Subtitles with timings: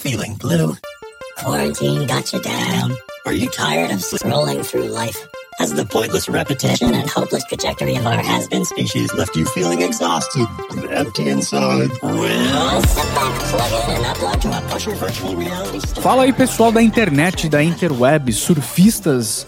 [0.00, 0.76] Feeling blue?
[1.38, 2.94] Quarantine got you down?
[3.26, 5.18] Are you tired of scrolling through life?
[5.58, 10.46] Has the pointless repetition and hopeless trajectory of our has-been species left you feeling exhausted
[10.70, 11.90] and empty inside?
[12.00, 16.02] Well, sit back, plug in, and upload to a pusher virtual reality store.
[16.02, 19.46] Fala aí, pessoal da internet, da interweb, surfistas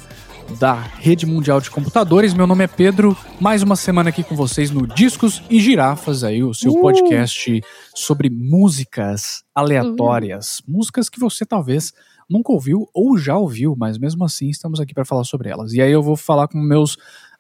[0.59, 2.35] da rede mundial de computadores.
[2.35, 3.17] Meu nome é Pedro.
[3.41, 7.61] Mais uma semana aqui com vocês no Discos e Girafas, aí o seu podcast
[7.95, 11.93] sobre músicas aleatórias, músicas que você talvez
[12.29, 15.73] nunca ouviu ou já ouviu, mas mesmo assim estamos aqui para falar sobre elas.
[15.73, 16.97] E aí eu vou falar com meus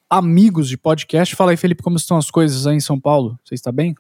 [0.09, 1.35] amigos de podcast.
[1.35, 3.39] Fala aí, Felipe, como estão as coisas aí em São Paulo?
[3.45, 3.95] Você está bem?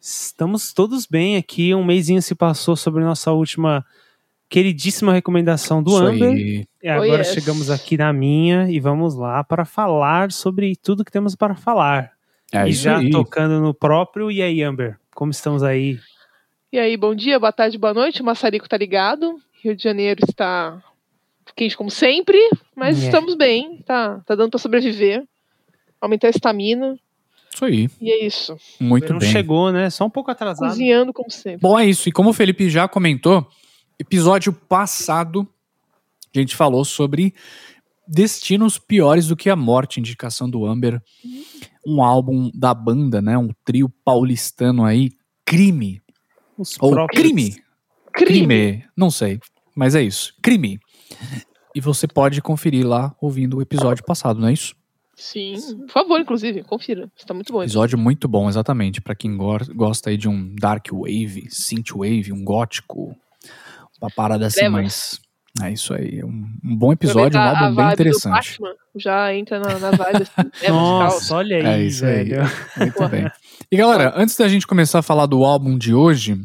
[0.00, 1.74] Estamos todos bem aqui.
[1.74, 3.84] Um mêsinho se passou sobre nossa última
[4.48, 6.28] queridíssima recomendação do Isso Amber.
[6.32, 6.66] aí.
[6.82, 7.32] E agora yes.
[7.34, 12.12] chegamos aqui na minha e vamos lá para falar sobre tudo que temos para falar.
[12.52, 13.10] É e já aí.
[13.10, 14.30] tocando no próprio.
[14.30, 14.98] E aí, Amber?
[15.14, 15.98] Como estamos aí?
[16.72, 18.22] E aí, bom dia, boa tarde, boa noite.
[18.22, 19.38] O Maçarico tá ligado.
[19.62, 20.82] Rio de Janeiro está
[21.56, 22.38] quente como sempre,
[22.76, 23.06] mas É.
[23.06, 23.82] estamos bem.
[23.84, 25.24] Tá, tá dando pra sobreviver.
[26.00, 26.96] Aumentar a estamina.
[27.52, 27.90] Isso aí.
[28.00, 28.56] E é isso.
[28.80, 29.30] Muito Não bem.
[29.32, 29.90] chegou, né?
[29.90, 30.68] Só um pouco atrasado.
[30.68, 31.60] Cozinhando como sempre.
[31.60, 32.08] Bom, é isso.
[32.08, 33.46] E como o Felipe já comentou,
[33.98, 35.46] episódio passado
[36.34, 37.34] a gente falou sobre
[38.06, 41.02] destinos piores do que a morte, indicação do Amber,
[41.86, 45.10] um álbum da banda, né, um trio paulistano aí,
[45.44, 46.02] Crime.
[46.56, 47.56] Os ou próprios- Crime,
[48.12, 49.40] Crime, não sei,
[49.74, 50.78] mas é isso, Crime.
[51.74, 54.74] E você pode conferir lá ouvindo o episódio passado, não é isso?
[55.14, 55.54] Sim.
[55.86, 57.10] Por favor, inclusive, confira.
[57.16, 57.62] Está muito bom.
[57.62, 62.32] Episódio muito bom, exatamente, Pra quem go- gosta aí de um dark wave, synth wave,
[62.32, 63.16] um gótico,
[64.00, 65.20] uma parada assim, Trevas.
[65.56, 68.58] mas é isso aí, um, um bom episódio, um álbum bem interessante.
[68.60, 72.24] Batman, já entra na, na vibe assim, é Nossa, olha aí, É isso aí.
[72.24, 72.42] velho.
[72.76, 73.08] Muito Porra.
[73.08, 73.30] bem.
[73.70, 76.36] E galera, antes da gente começar a falar do álbum de hoje,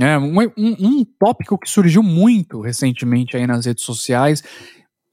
[0.00, 4.42] é, um, um- um tópico que surgiu muito recentemente aí nas redes sociais,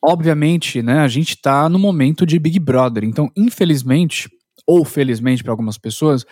[0.01, 4.29] obviamente, né, a gente tá no momento de Big Brother, então infelizmente,
[4.65, 6.25] ou felizmente para algumas pessoas,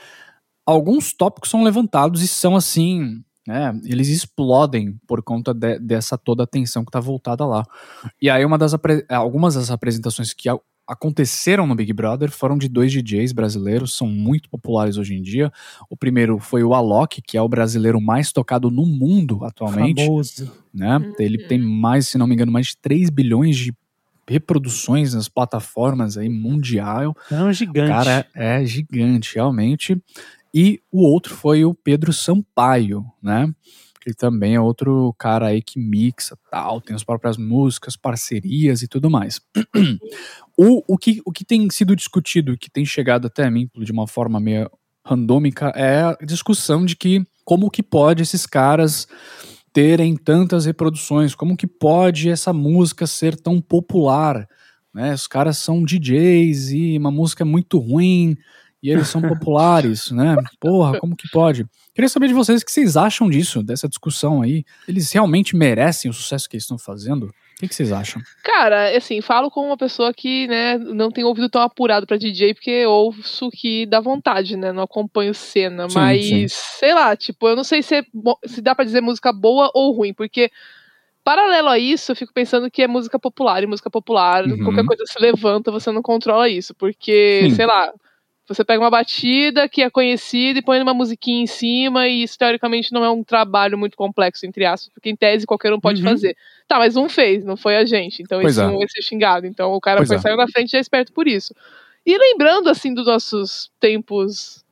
[0.65, 6.43] alguns tópicos são levantados e são assim, né, eles explodem por conta de- dessa toda
[6.43, 7.65] atenção que tá voltada lá.
[8.21, 8.75] E aí uma das
[9.09, 14.07] algumas das apresentações que a- aconteceram no Big Brother foram de dois DJs brasileiros, são
[14.07, 15.51] muito populares hoje em dia.
[15.89, 20.51] O primeiro foi o Alok, que é o brasileiro mais tocado no mundo atualmente, Famoso.
[20.73, 20.97] né?
[21.19, 23.73] Ele tem mais, se não me engano, mais de 3 bilhões de
[24.29, 27.15] reproduções nas plataformas aí mundial.
[27.31, 27.89] É um O gigante.
[27.89, 30.01] cara é gigante, realmente.
[30.57, 33.47] E o outro foi o Pedro Sampaio, né?
[34.01, 38.87] Que também é outro cara aí que mixa tal, tem as próprias músicas, parcerias e
[38.87, 39.39] tudo mais.
[40.57, 44.07] o, o, que, o que tem sido discutido, que tem chegado até mim de uma
[44.07, 44.67] forma meio
[45.05, 49.07] randômica, é a discussão de que como que pode esses caras
[49.71, 54.47] terem tantas reproduções, como que pode essa música ser tão popular,
[54.91, 55.13] né?
[55.13, 58.35] Os caras são DJs e uma música é muito ruim
[58.87, 60.37] e eles são populares, né?
[60.61, 61.65] Porra, como que pode?
[61.93, 64.63] Queria saber de vocês o que vocês acham disso, dessa discussão aí.
[64.87, 67.23] Eles realmente merecem o sucesso que eles estão fazendo?
[67.25, 68.21] O que, que vocês acham?
[68.43, 72.53] Cara, assim, falo com uma pessoa que, né, não tem ouvido tão apurado pra DJ,
[72.53, 74.71] porque ouço que dá vontade, né?
[74.71, 75.89] Não acompanho cena.
[75.89, 76.45] Sim, mas, sim.
[76.79, 78.03] sei lá, tipo, eu não sei se, é
[78.45, 80.49] se dá pra dizer música boa ou ruim, porque.
[81.23, 84.63] Paralelo a isso, eu fico pensando que é música popular, e música popular, Uhum.
[84.63, 86.73] qualquer coisa se levanta, você não controla isso.
[86.73, 87.55] Porque, Sim.
[87.55, 87.91] sei lá,
[88.47, 92.37] você pega uma batida que é conhecida e põe uma musiquinha em cima, e isso
[92.37, 96.01] teoricamente não é um trabalho muito complexo, entre aspas, porque em tese qualquer um pode
[96.03, 96.09] Uhum.
[96.09, 96.35] fazer.
[96.67, 98.21] Tá, mas um fez, não foi a gente.
[98.23, 98.67] Então Pois isso é.
[98.67, 99.45] não vai ser xingado.
[99.47, 100.19] Então o cara Pois foi é.
[100.19, 101.53] saiu na frente já é esperto por isso.
[102.05, 104.63] E lembrando, assim, dos nossos tempos,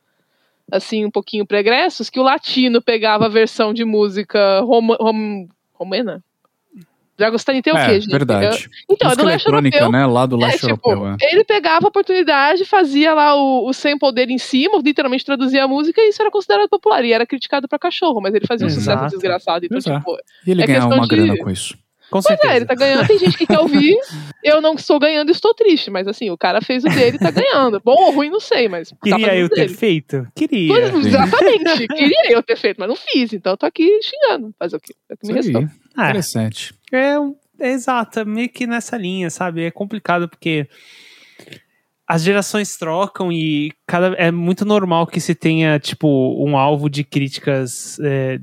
[0.72, 6.25] assim, um pouquinho pregressos, que o latino pegava a versão de música roma, rom, romena?
[7.17, 8.11] Dragostani tem o é, quê, gente?
[8.11, 8.69] verdade.
[8.89, 9.91] Então, é Música do leste europeu.
[9.91, 10.05] né?
[10.05, 11.17] Lá do É, leste tipo, europeu, é.
[11.33, 15.67] ele pegava a oportunidade, fazia lá o, o sample dele em cima, literalmente traduzia a
[15.67, 17.03] música e isso era considerado popular.
[17.05, 19.11] E era criticado pra cachorro, mas ele fazia um sucesso Exato.
[19.11, 19.65] desgraçado.
[19.65, 19.97] Então, é.
[19.99, 21.77] tipo, E ele é ganhava uma de- grana com isso.
[22.15, 22.53] Com Pois certeza.
[22.53, 23.94] é, ele tá ganhando, tem gente que quer ouvir.
[24.41, 27.19] Eu não estou ganhando e estou triste, mas assim, o cara fez o dele e
[27.19, 27.81] tá ganhando.
[27.83, 28.89] Bom ou ruim, não sei, mas.
[28.89, 29.73] tá Queria fazendo eu ter dele.
[29.73, 30.27] feito?
[30.33, 30.67] Queria.
[30.91, 31.88] Pois, exatamente.
[31.94, 33.33] Queria eu ter feito, mas não fiz.
[33.33, 34.56] Então eu tô aqui xingando.
[34.57, 34.95] Fazer o quê?
[35.09, 35.62] É o que me Isso restou.
[35.63, 35.67] aí.
[35.97, 36.73] Ah, Interessante.
[36.94, 37.15] É,
[37.59, 39.63] é exato, é meio que nessa linha, sabe?
[39.65, 40.69] É complicado porque
[42.07, 46.07] as gerações trocam e cada, é muito normal que se tenha, tipo,
[46.41, 48.38] um alvo de críticas é,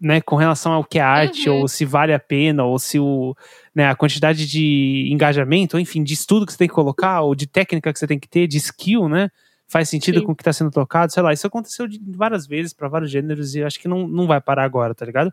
[0.00, 1.60] né, com relação ao que é arte, Uhum.
[1.60, 3.36] ou se vale a pena, ou se o,
[3.74, 7.34] né, a quantidade de engajamento, ou enfim, de estudo que você tem que colocar, ou
[7.34, 9.28] de técnica que você tem que ter, de skill, né?
[9.68, 10.26] Faz sentido Sim.
[10.26, 11.32] com o que está sendo tocado, sei lá.
[11.32, 14.64] Isso aconteceu de várias vezes para vários gêneros e acho que não, não vai parar
[14.64, 15.32] agora, tá ligado?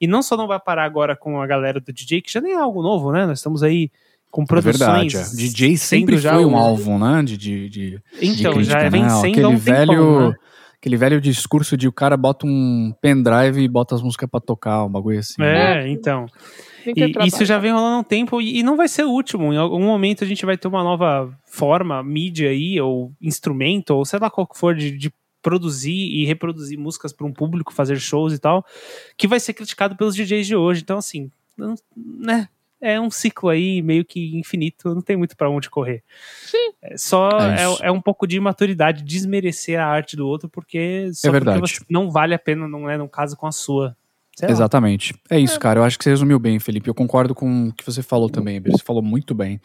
[0.00, 2.52] E não só não vai parar agora com a galera do DJ, que já nem
[2.52, 3.26] é algo novo, né?
[3.26, 3.90] Nós estamos aí
[4.30, 5.12] com É produções.
[5.12, 5.32] verdade.
[5.32, 5.36] é.
[5.36, 7.22] DJ sempre já foi um alvo, né?
[7.24, 9.08] De, de, de, Então, de já crítica, vem né?
[9.10, 10.34] sendo aquele um velho, tempão, né?
[10.84, 14.84] Aquele velho discurso de o cara bota um pendrive e bota as músicas pra tocar,
[14.84, 15.40] um bagulho assim.
[15.40, 15.84] né?
[15.86, 16.26] É, então.
[16.82, 19.04] Que ter E isso já vem rolando há um tempo e, e não vai ser
[19.04, 19.50] o último.
[19.50, 24.04] Em algum momento a gente vai ter uma nova forma, mídia aí, ou instrumento, ou
[24.04, 25.10] sei lá qual que for, de, de
[25.40, 28.62] produzir e reproduzir músicas para um público, fazer shows e tal,
[29.16, 30.82] que vai ser criticado pelos DJs de hoje.
[30.82, 32.46] Então, assim, não- né?
[32.86, 36.02] É um ciclo aí meio que infinito, não tem muito para onde correr.
[36.44, 36.72] Sim.
[36.82, 41.10] É só É é, é um pouco de imaturidade, desmerecer a arte do outro, porque
[41.14, 41.60] só É porque verdade.
[41.72, 43.96] você não vale a pena, não é no caso com a sua.
[44.36, 44.52] Sei lá.
[44.52, 45.14] Exatamente.
[45.30, 45.78] É isso, cara.
[45.78, 46.88] Eu acho que você resumiu bem, Felipe.
[46.90, 48.60] Eu concordo com o que você falou também.
[48.60, 49.60] Você falou muito bem.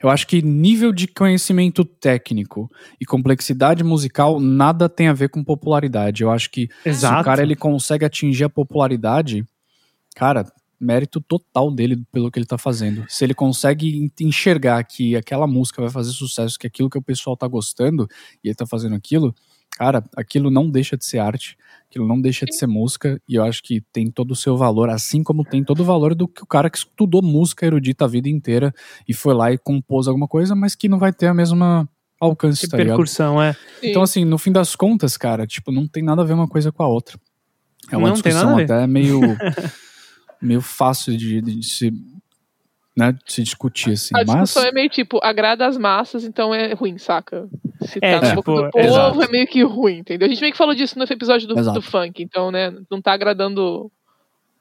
[0.00, 2.70] Eu acho que nível de conhecimento técnico
[3.00, 6.22] e complexidade musical nada tem a ver com popularidade.
[6.22, 7.20] Eu acho que se Exato.
[7.20, 9.44] o cara ele consegue atingir a popularidade,
[10.14, 10.46] cara,
[10.82, 13.04] mérito total dele pelo que ele tá fazendo.
[13.08, 17.02] Se ele consegue en- enxergar que aquela música vai fazer sucesso, que aquilo que o
[17.02, 18.08] pessoal tá gostando
[18.42, 19.34] e ele tá fazendo aquilo,
[19.78, 21.56] cara, aquilo não deixa de ser arte,
[21.88, 24.90] aquilo não deixa de ser música e eu acho que tem todo o seu valor,
[24.90, 28.08] assim como tem todo o valor do que o cara que estudou música erudita a
[28.08, 28.74] vida inteira
[29.08, 31.88] e foi lá e compôs alguma coisa, mas que não vai ter a mesma
[32.20, 32.92] alcance, tá ligado?
[32.96, 33.56] Repercussão, é.
[33.82, 36.70] Então, assim, no fim das contas, cara, tipo, não tem nada a ver uma coisa
[36.72, 37.18] com a outra.
[37.90, 39.20] É uma Não tem discussão até meio,
[40.42, 41.92] meio fácil de, de se,
[42.96, 44.14] né, de se discutir, assim.
[44.14, 47.48] A Mas, discussão é meio tipo, agrada as massas, então é ruim, saca?
[47.82, 49.22] Se É, tá no tipo, boca do povo, exato.
[49.22, 50.26] é meio que ruim, entendeu?
[50.26, 51.80] A gente meio que falou disso no episódio do, Exato.
[51.80, 52.72] do funk, então, né?
[52.90, 53.90] Não tá agradando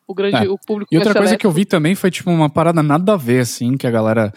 [0.08, 0.50] o grande, É.
[0.50, 3.18] o público e outra coisa que eu vi também foi, tipo, uma parada nada a
[3.18, 4.34] ver, assim, que a galera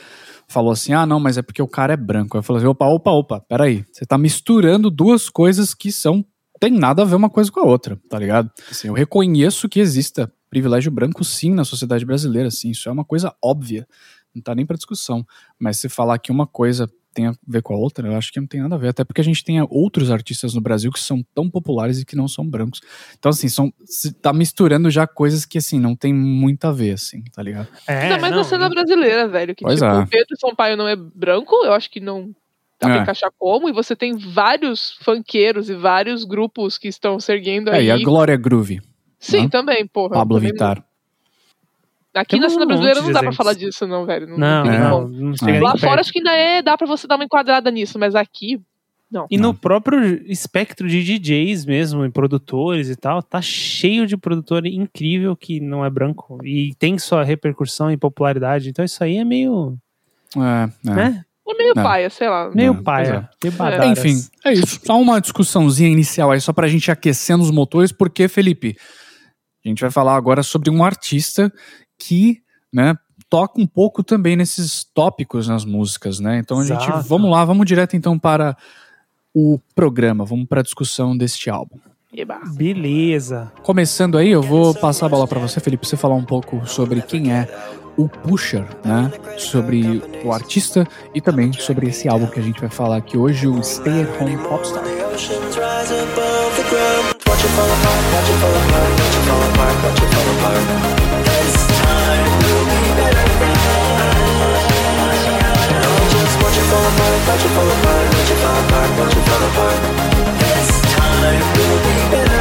[0.46, 2.36] falou assim, ah, não, mas é porque o cara é branco.
[2.36, 3.84] Aí eu falei assim, opa, opa, opa, peraí.
[3.90, 6.24] Você tá misturando duas coisas que são,
[6.60, 8.50] tem nada a ver uma coisa com a outra, tá ligado?
[8.70, 12.70] Assim, eu reconheço que exista privilégio branco, sim, na sociedade brasileira, sim.
[12.70, 13.86] Isso é uma coisa óbvia.
[14.32, 15.26] Não tá nem pra discussão.
[15.58, 18.40] Mas se falar que uma coisa tem a ver com a outra, eu acho que
[18.40, 18.88] não tem nada a ver.
[18.88, 22.14] Até porque a gente tem outros artistas no Brasil que são tão populares e que
[22.16, 22.80] não são brancos.
[23.18, 26.92] Então, assim, são, se tá misturando já coisas que, assim, não tem muito a ver,
[26.92, 27.68] assim, tá ligado?
[27.86, 29.54] É, Ainda mais não, na cena brasileira, velho.
[29.54, 29.98] Que, Pois tipo, é.
[30.02, 32.28] o Pedro Sampaio não é branco, eu acho que não
[32.80, 33.02] dá pra É.
[33.02, 37.76] encaixar como, e você tem vários funkeiros e vários grupos que estão se erguendo É,
[37.78, 37.86] aí.
[37.86, 38.80] e a Glória Groove,
[39.24, 39.48] Sim, né?
[39.48, 40.14] também, porra.
[40.14, 40.84] Pablo também- Vittar.
[42.14, 44.28] Aqui Tem na um cena brasileira não dá pra falar disso, não, velho.
[44.28, 45.08] Não, Não, tem não, como.
[45.08, 45.80] não chega Lá perto.
[45.84, 48.60] fora acho que ainda é, dá pra você dar uma enquadrada nisso, mas aqui,
[49.10, 49.26] não.
[49.28, 49.48] E Não.
[49.48, 55.34] no próprio espectro de DJs mesmo, e produtores e tal, tá cheio de produtor incrível
[55.34, 58.68] que não é branco e tem sua repercussão e popularidade.
[58.70, 59.76] Então isso aí é meio,
[60.36, 60.94] É, é.
[60.94, 61.24] né?
[61.46, 61.82] É meio Não.
[61.82, 62.48] paia, sei lá.
[62.54, 63.28] Meio Não, paia.
[63.44, 63.86] É.
[63.88, 64.80] Enfim, é isso.
[64.84, 68.76] Só uma discussãozinha inicial aí, só pra gente aquecendo os motores, porque, Felipe,
[69.64, 71.52] a gente vai falar agora sobre um artista
[71.98, 72.96] que, né,
[73.28, 76.38] toca um pouco também nesses tópicos nas músicas, né?
[76.38, 77.08] Então a gente, Exato.
[77.08, 78.56] vamos lá, vamos direto então para
[79.34, 81.78] o programa, vamos pra discussão deste álbum.
[82.12, 82.38] Eba.
[82.54, 83.50] Beleza.
[83.64, 86.64] Começando aí, eu vou passar a bola pra você, Felipe, pra você falar um pouco
[86.64, 87.48] sobre quem é
[87.96, 89.10] o Pusher, né?
[89.36, 93.48] Sobre o artista e também sobre esse álbum que a gente vai falar aqui hoje,
[93.48, 94.84] o Stay at Home Popstar.
[97.34, 100.28] Watch it fall apart, watch it fall apart, watch it fall apart, watch it fall
[100.38, 100.62] apart.
[101.26, 103.26] This time will be better.
[105.82, 109.16] Oh, just watch it fall apart, watch it fall apart, watch it fall apart, watch
[109.18, 109.78] it fall apart.
[110.38, 112.38] This time will be better.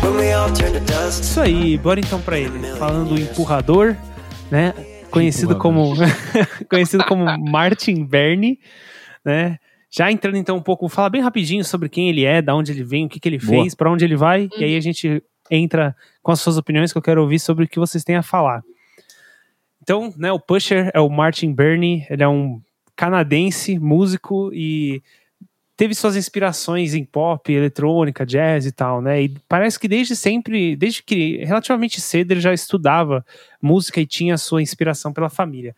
[0.00, 1.24] When we all turn to dust.
[1.24, 2.58] Isso aí, bora então pra ele.
[2.78, 3.94] Falando do empurrador,
[4.50, 4.72] né?
[5.10, 5.94] Conhecido Empurrador.
[5.94, 5.94] como
[6.70, 8.58] conhecido como Martin Berni,
[9.22, 9.58] né?
[9.90, 12.84] Já entrando então um pouco, falar bem rapidinho sobre quem ele é, da onde ele
[12.84, 13.62] vem, o que, que ele Boa.
[13.62, 16.98] fez, pra onde ele vai, e aí a gente entra com as suas opiniões que
[16.98, 18.62] eu quero ouvir sobre o que vocês têm a falar.
[19.82, 22.60] Então, né, o Pusher é o Martin Berni, ele é um
[22.96, 25.00] canadense, músico e
[25.76, 29.22] teve suas inspirações em pop, eletrônica, jazz e tal, né?
[29.24, 33.24] E parece que desde sempre, desde que relativamente cedo ele já estudava
[33.60, 35.76] música e tinha sua inspiração pela família.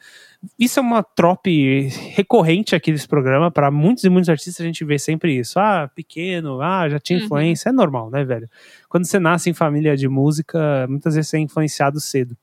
[0.59, 4.85] Isso é uma trope recorrente aqui desse programa, para muitos e muitos artistas a gente
[4.85, 5.59] vê sempre isso.
[5.59, 7.25] Ah, pequeno, ah, já tinha Uhum.
[7.25, 8.49] influência, é normal, né, velho?
[8.89, 12.37] Quando você nasce em família de música, muitas vezes você é influenciado cedo.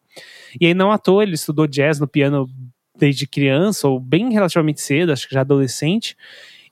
[0.59, 2.49] E aí não à toa ele estudou jazz no piano
[2.97, 6.15] desde criança, ou bem relativamente cedo, acho que já adolescente,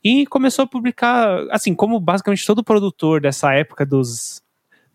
[0.04, 4.42] e começou a publicar, assim, como basicamente todo produtor dessa época dos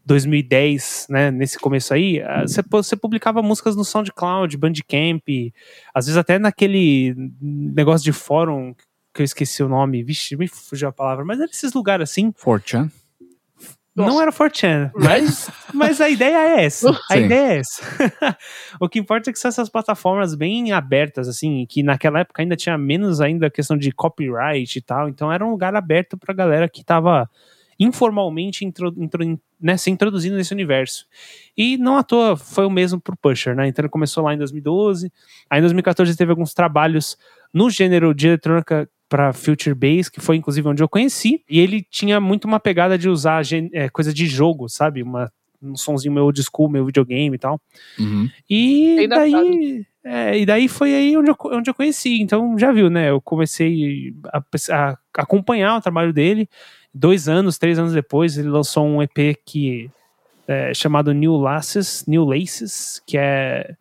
[0.04, 5.22] 2010, né, nesse começo aí, ah, você, você publicava músicas no SoundCloud, Bandcamp,
[5.94, 8.74] às vezes até naquele negócio de fórum
[9.14, 12.32] que eu esqueci o nome, vixe, me fugiu a palavra, mas era esses lugares assim,
[14.04, 14.06] 4chan.
[14.08, 16.90] Não era 4chan, mas, mas a ideia é essa.
[17.10, 17.24] A Sim.
[17.24, 17.82] ideia é essa.
[18.80, 22.56] o que importa é que são essas plataformas bem abertas, assim, que naquela época ainda
[22.56, 25.08] tinha menos ainda a questão de copyright e tal.
[25.08, 27.28] Então era um lugar aberto pra galera que tava
[27.80, 31.06] informalmente intro, intro- né, se introduzindo nesse universo.
[31.56, 33.68] E não à toa foi o mesmo pro Pusher, né?
[33.68, 35.12] Então ele começou lá em 2012.
[35.48, 37.16] Aí em 2014 teve alguns trabalhos
[37.54, 41.42] no gênero de eletrônica para Future Bass, que foi inclusive onde eu conheci.
[41.48, 45.02] E ele tinha muito uma pegada de usar gen- é, coisa de jogo, sabe?
[45.02, 47.60] Uma, um sonzinho meu old school, meu videogame e tal.
[47.98, 48.28] Uhum.
[48.48, 52.20] E Bem daí, é, e daí foi aí onde eu, onde eu conheci.
[52.20, 53.10] Então já viu, né?
[53.10, 56.48] Eu comecei a, a acompanhar o trabalho dele.
[56.92, 59.90] Dois anos, três anos depois, ele lançou um EP que
[60.46, 63.74] é chamado New Laces, New Laces, que é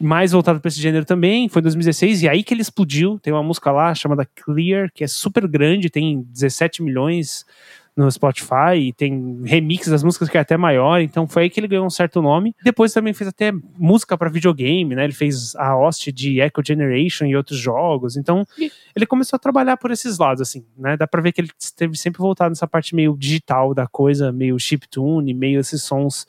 [0.00, 1.48] mais voltado para esse gênero também.
[1.48, 3.18] Foi em 2016 e aí que ele explodiu.
[3.18, 7.44] Tem uma música lá chamada Clear, que é super grande, tem 17 milhões
[7.96, 11.58] no Spotify, e tem remix das músicas que é até maior, então foi aí que
[11.58, 12.54] ele ganhou um certo nome.
[12.62, 15.04] Depois também fez até música para videogame, né?
[15.04, 18.18] Ele fez a host de Echo Generation e outros jogos.
[18.18, 18.44] Então,
[18.94, 20.94] ele começou a trabalhar por esses lados assim, né?
[20.94, 24.58] Dá pra ver que ele esteve sempre voltado nessa parte meio digital da coisa, meio
[24.58, 26.26] chiptune, meio esses sons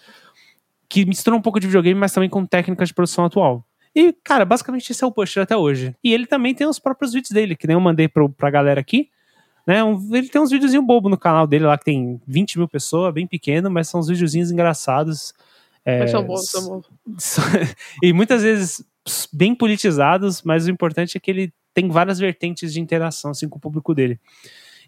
[0.90, 3.66] que misturam um pouco de videogame, mas também com técnicas de produção atual.
[3.96, 5.96] E, cara, basicamente esse é o Pusher até hoje.
[6.04, 8.80] E ele também tem os próprios vídeos dele, que nem eu mandei pro, pra galera
[8.80, 9.10] aqui.
[9.66, 9.84] Né?
[9.84, 13.14] Um- ele tem uns videozinhos bobo no canal dele lá, que tem 20 mil pessoas,
[13.14, 15.34] bem pequeno, mas são uns videozinhos engraçados.
[15.84, 16.68] É, Mas são bons, são
[17.06, 17.38] bons.
[18.04, 18.84] e muitas vezes
[19.34, 23.58] bem politizados, mas o importante é que ele tem várias vertentes de interação assim, com
[23.58, 24.20] o público dele.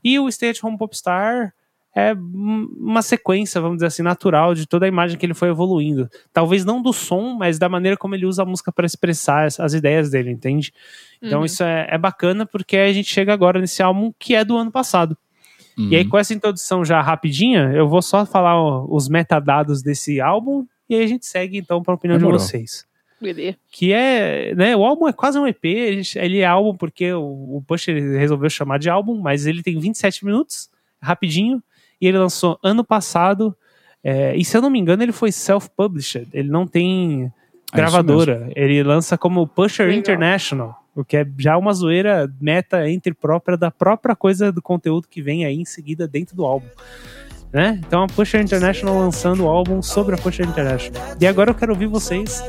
[0.04, 1.54] E o Stay at Home Popstar
[1.96, 5.50] é um- uma sequência, vamos dizer assim, natural de toda a imagem que ele foi
[5.50, 6.10] evoluindo.
[6.32, 9.60] Talvez não do som, mas da maneira como ele usa a música para expressar as,
[9.60, 10.72] as ideias dele, entende?
[11.22, 11.46] Então Uhum.
[11.46, 14.72] isso é, é bacana porque a gente chega agora nesse álbum que é do ano
[14.72, 15.18] passado.
[15.78, 16.10] E aí, Uhum.
[16.10, 20.96] com essa introdução já rapidinha, eu vou só falar ó, os metadados desse álbum e
[20.96, 22.38] aí a gente segue então para a opinião Demorou.
[22.38, 22.86] de vocês.
[23.22, 23.58] Beleza.
[23.72, 25.66] Que é, né, o álbum é quase um EP,
[26.16, 29.78] ele, é álbum porque o, o Push ele resolveu chamar de álbum, mas ele tem
[29.80, 30.70] 27 minutos,
[31.02, 31.62] rapidinho,
[32.00, 33.56] e ele lançou ano passado,
[34.04, 37.32] é, e se eu não me engano ele foi self-published, ele não tem
[37.72, 40.00] É gravadora, ele lança como Pusher Legal.
[40.00, 45.08] International, o que é já uma zoeira meta entre própria da própria coisa do conteúdo
[45.08, 46.68] que vem aí em seguida dentro do álbum.
[47.52, 47.82] Né?
[47.86, 51.02] Então a Pusher International lançando o álbum sobre a Pusher International.
[51.20, 52.44] E agora eu quero ouvir vocês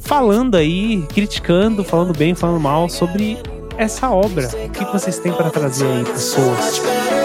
[0.00, 3.38] falando aí, criticando, falando bem, falando mal sobre
[3.76, 4.48] essa obra.
[4.66, 7.23] O que vocês têm para trazer aí, pessoas?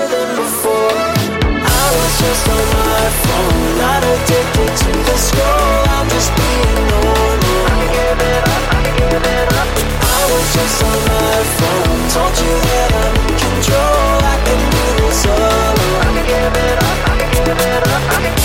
[2.19, 5.81] Just on my phone, not addicted to the scroll.
[5.95, 7.59] I'm just being normal.
[7.63, 9.67] I can give it up, I can give it up.
[10.03, 14.19] I was just on my phone, told you that I'm in control.
[14.19, 15.79] I can do this alone.
[16.03, 18.01] I can give it up, I can give it up.
[18.11, 18.35] I can,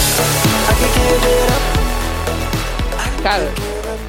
[0.70, 1.62] I can give it up.
[3.24, 3.50] Cara,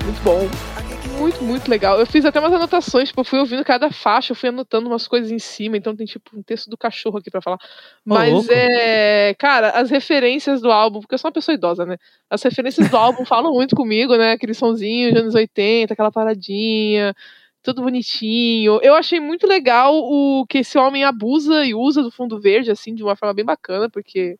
[0.04, 0.75] muito bom.
[1.18, 2.00] Muito, muito legal.
[2.00, 5.08] Eu fiz até umas anotações, tipo, eu fui ouvindo cada faixa, eu fui anotando umas
[5.08, 7.58] coisas em cima, então tem tipo um texto do cachorro aqui pra falar.
[8.04, 9.34] Mas é.
[9.40, 11.98] Cara, as referências do álbum, porque eu sou uma pessoa idosa, né?
[12.30, 14.34] As referências do álbum falam muito comigo, né?
[14.34, 17.16] Aquele sonzinho dos anos 80, aquela paradinha,
[17.64, 18.80] tudo bonitinho.
[18.84, 22.94] Eu achei muito legal o que esse homem abusa e usa do fundo verde, assim,
[22.94, 24.38] de uma forma bem bacana, porque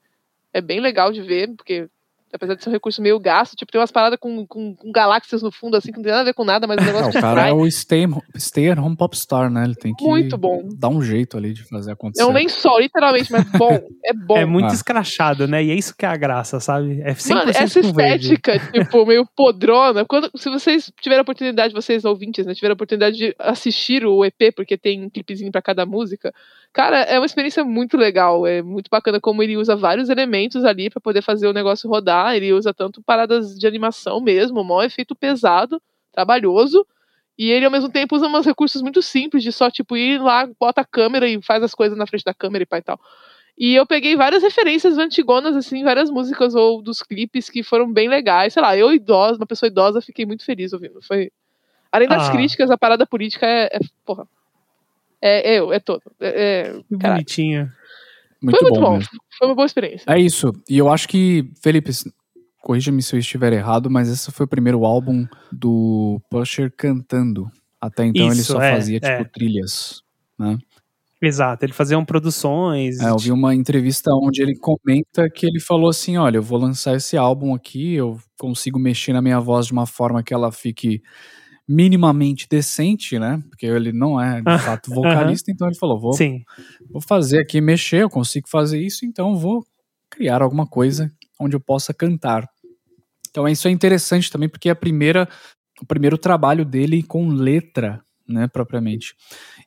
[0.54, 1.90] é bem legal de ver, porque
[2.36, 5.42] apesar de ser um recurso meio gasto, tipo, tem umas paradas com, com, com galáxias
[5.42, 7.10] no fundo, assim, que não tem nada a ver com nada, mas o É, negócio
[7.18, 8.06] o cara é o stay,
[8.38, 9.64] stay at home popstar, né?
[9.66, 10.68] Ele tem que Muito bom.
[10.78, 12.24] dar um jeito ali de fazer acontecer.
[12.24, 13.80] É um lençol, literalmente, mas bom.
[14.06, 14.38] É bom.
[14.38, 14.74] É muito Ah.
[14.74, 15.64] escrachado, né?
[15.64, 17.02] E é isso que é a graça, sabe?
[17.02, 18.34] É 100% Mano, essa com verde.
[18.34, 20.06] estética, tipo, meio podrona.
[20.06, 24.24] Quando, se vocês tiverem a oportunidade, vocês ouvintes, né, tiverem a oportunidade de assistir o
[24.26, 26.34] EP, porque tem um clipezinho pra cada música,
[26.76, 28.46] cara, é uma experiência muito legal.
[28.46, 32.36] É muito bacana como ele usa vários elementos ali pra poder fazer o negócio rodar.
[32.36, 36.86] Ele usa tanto paradas de animação mesmo, mó efeito pesado, trabalhoso.
[37.38, 40.48] E ele, ao mesmo tempo, usa uns recursos muito simples de só, tipo, ir lá,
[40.60, 43.00] bota a câmera e faz as coisas na frente da câmera e pá e tal.
[43.58, 48.10] E eu peguei várias referências antigonas, assim, várias músicas ou dos clipes que foram bem
[48.10, 48.54] legais.
[48.54, 51.02] Sei lá, eu idosa, uma pessoa idosa, fiquei muito feliz ouvindo.
[51.02, 51.32] Foi.
[51.92, 52.32] Além das Ah.
[52.34, 53.66] críticas, a parada política é.
[53.74, 54.28] é porra.
[55.26, 56.04] É, é eu, é todo.
[56.20, 57.16] É, é- Que Caralho.
[57.16, 57.72] bonitinho.
[58.42, 59.06] Muito, foi muito bom, bom.
[59.40, 60.06] Foi uma boa experiência.
[60.08, 60.52] É isso.
[60.70, 61.92] E eu acho que, Felipe,
[62.62, 67.50] corrija-me se eu estiver errado, mas esse foi o primeiro álbum do Pusher cantando.
[67.82, 69.24] Até então ele Isso, só é, fazia, tipo, é.
[69.24, 70.04] trilhas.
[70.38, 70.60] Né?
[71.22, 73.00] Exato, ele fazia produções.
[73.00, 76.60] É, eu vi uma entrevista onde ele comenta que ele falou assim: olha, eu vou
[76.60, 80.52] lançar esse álbum aqui, eu consigo mexer na minha voz de uma forma que ela
[80.52, 81.02] fique
[81.68, 83.42] minimamente decente, né?
[83.50, 86.44] Porque ele não é, de Ah, fato, vocalista, então ele falou: vou, Sim.
[86.90, 89.66] vou fazer aqui, mexer, eu consigo fazer isso, então vou
[90.10, 92.48] criar alguma coisa onde eu possa cantar.
[93.30, 95.28] Então isso é interessante também porque é a primeira,
[95.82, 99.14] o primeiro trabalho dele com letra, né, propriamente.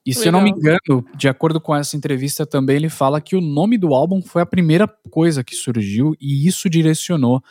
[0.07, 3.37] E se eu não me engano, de acordo com essa entrevista também, ele fala que
[3.37, 7.43] o nome do álbum foi a primeira coisa que surgiu e isso direcionou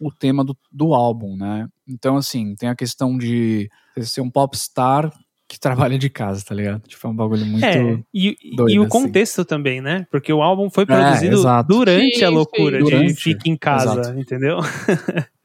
[0.00, 1.66] o tema do, do álbum, né?
[1.86, 3.68] Então, assim, tem a questão de
[4.00, 5.10] ser um popstar
[5.48, 6.82] que trabalha de casa, tá ligado?
[6.86, 7.64] Tipo, é um bagulho muito.
[7.64, 8.90] É, e, doido, e o assim.
[8.90, 10.06] contexto também, né?
[10.10, 11.68] Porque o álbum foi É, produzido exato.
[11.68, 12.34] durante Sim, a sim.
[12.34, 14.18] loucura de Durante, fique em casa, exato.
[14.20, 14.58] entendeu?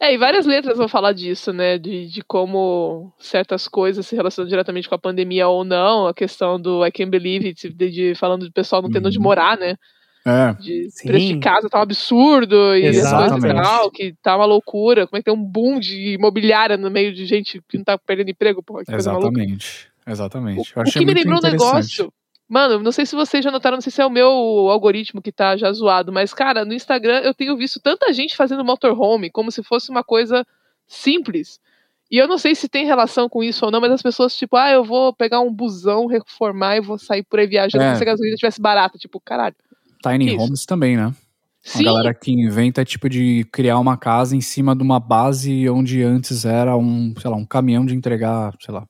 [0.00, 1.78] É, e várias letras vão falar disso, né?
[1.78, 6.06] De, de como certas coisas se relacionam diretamente com a pandemia ou não.
[6.06, 9.16] A questão do I Can't Believe It, de, de- falando do pessoal não tendo onde
[9.16, 9.24] Uhum.
[9.24, 9.76] morar, né?
[10.28, 14.44] É, De preço de casa tá um absurdo e as coisas tal, que tá uma
[14.44, 15.06] loucura.
[15.06, 17.96] Como é que tem um boom de imobiliária no meio de gente que não tá
[17.96, 18.84] perdendo emprego, porra?
[18.84, 19.28] Que coisa maluca.
[19.28, 19.88] exatamente.
[20.06, 20.72] Exatamente.
[20.74, 22.12] Eu O, o que me lembrou um negócio.
[22.48, 24.30] Mano, não sei se vocês já notaram, não sei se é o meu
[24.70, 28.64] algoritmo que tá já zoado, mas, cara, no Instagram eu tenho visto tanta gente fazendo
[28.64, 30.46] motorhome como se fosse uma coisa
[30.86, 31.60] simples.
[32.10, 34.56] E eu não sei se tem relação com isso ou não, mas as pessoas, tipo,
[34.56, 37.88] ah, eu vou pegar um busão, reformar e vou sair por aí viajando É.
[37.88, 38.96] como se a gasolina estivesse barata.
[38.96, 39.54] Tipo, caralho.
[40.02, 40.38] Tiny Isso.
[40.44, 41.14] Homes também, né?
[41.62, 45.68] Sim, A galera que inventa, tipo, de criar uma casa em cima de uma base
[45.68, 48.86] onde antes era um, sei lá, um caminhão de entregar, sei lá.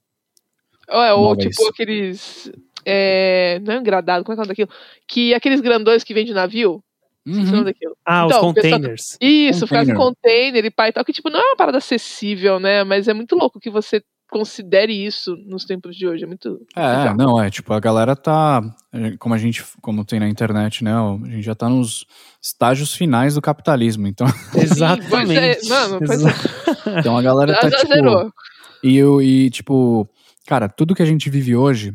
[0.88, 1.55] é, ou móveis.
[1.57, 2.53] tipo aqueles.
[2.85, 4.71] É, não é engradado, como é que é o nome daquilo?
[5.07, 6.83] Que aqueles grandões que vem de navio.
[7.27, 7.45] O Uhum.
[7.45, 7.95] nome daquilo.
[8.07, 9.19] Ah, Então, os containers.
[9.21, 9.97] Isso, faz Container.
[9.97, 12.85] container e pai e tal, que tipo, não é uma parada acessível, né?
[12.85, 16.25] Mas é muito louco que você considere isso nos tempos de hoje.
[16.25, 16.61] É muito.
[16.77, 17.17] É, bizarro.
[17.17, 20.93] não, é, tipo, a galera tá, é, como a gente, como tem na internet, né,
[20.95, 22.05] a gente já tá nos
[22.43, 25.09] estágios finais do capitalismo, então, Exatamente.
[25.11, 26.99] pois é, mano, pois é.
[27.01, 28.33] Então a galera Já, tá, já tipo, zerou.
[28.83, 30.09] e, eu, e, tipo,
[30.47, 31.93] cara, tudo que a gente vive hoje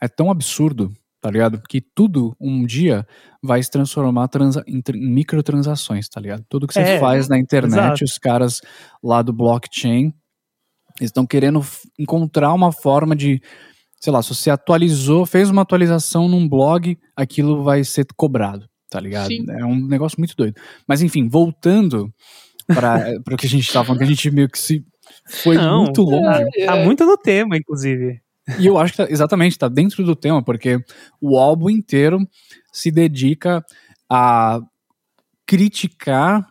[0.00, 1.60] é tão absurdo, tá ligado?
[1.68, 3.06] Que tudo, um dia,
[3.42, 6.44] vai se transformar transa- em, em microtransações, tá ligado?
[6.48, 8.04] Tudo que você É, faz na internet, exato.
[8.04, 8.60] os caras
[9.02, 10.12] lá do blockchain,
[11.00, 11.60] eles estão querendo
[11.98, 13.40] encontrar uma forma de,
[14.00, 18.98] sei lá, se você atualizou, fez uma atualização num blog, aquilo vai ser cobrado, tá
[19.00, 19.28] ligado?
[19.28, 19.44] Sim.
[19.48, 20.60] É um negócio muito doido.
[20.86, 22.12] Mas enfim, voltando
[22.66, 24.84] para o que a gente tava falando, que a gente meio que se
[25.28, 26.44] foi Não, muito longe.
[26.56, 26.66] É.
[26.66, 28.20] Tá muito no tema, inclusive.
[28.58, 30.78] E eu acho que tá- exatamente tá dentro do tema, porque
[31.20, 32.18] o álbum inteiro
[32.72, 33.64] se dedica
[34.08, 34.60] a
[35.46, 36.46] criticar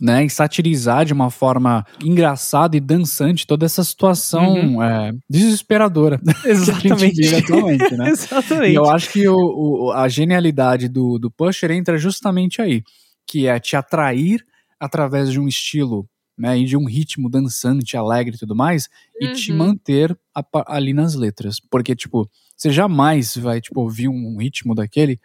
[0.00, 6.46] né, e satirizar de uma forma engraçada e dançante toda essa situação é, desesperadora que
[6.48, 7.20] a gente Exatamente.
[7.22, 8.08] vive atualmente, né?
[8.10, 8.72] Exatamente.
[8.72, 12.82] E eu acho que o, o- a genialidade do, do Pusher entra justamente aí,
[13.26, 14.44] que é te atrair
[14.78, 16.08] através de um estilo
[16.38, 18.88] né, e de um ritmo dançante, alegre e tudo mais,
[19.20, 19.58] e te Uhum.
[19.58, 20.42] manter a
[20.74, 21.60] ali nas letras.
[21.70, 25.20] Porque, tipo, você jamais vai, tipo, ouvir um ritmo daquele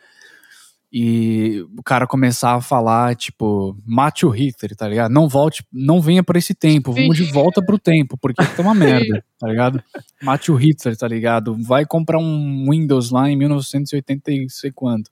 [0.92, 5.12] e o cara começar a falar, tipo, mate o Hitler, tá ligado?
[5.12, 8.74] Não volte, não venha por esse tempo, vamos de volta pro tempo, porque tá uma
[8.76, 9.84] merda, tá ligado?
[10.22, 11.56] Mate o Hitler, tá ligado?
[11.62, 15.10] Vai comprar um Windows lá em 1980 e sei quanto.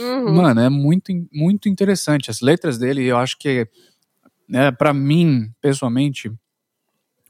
[0.00, 0.34] Uhum.
[0.36, 2.30] Mano, é muito, muito interessante.
[2.30, 3.68] As letras dele, eu acho que,
[4.48, 6.32] né, para mim, pessoalmente,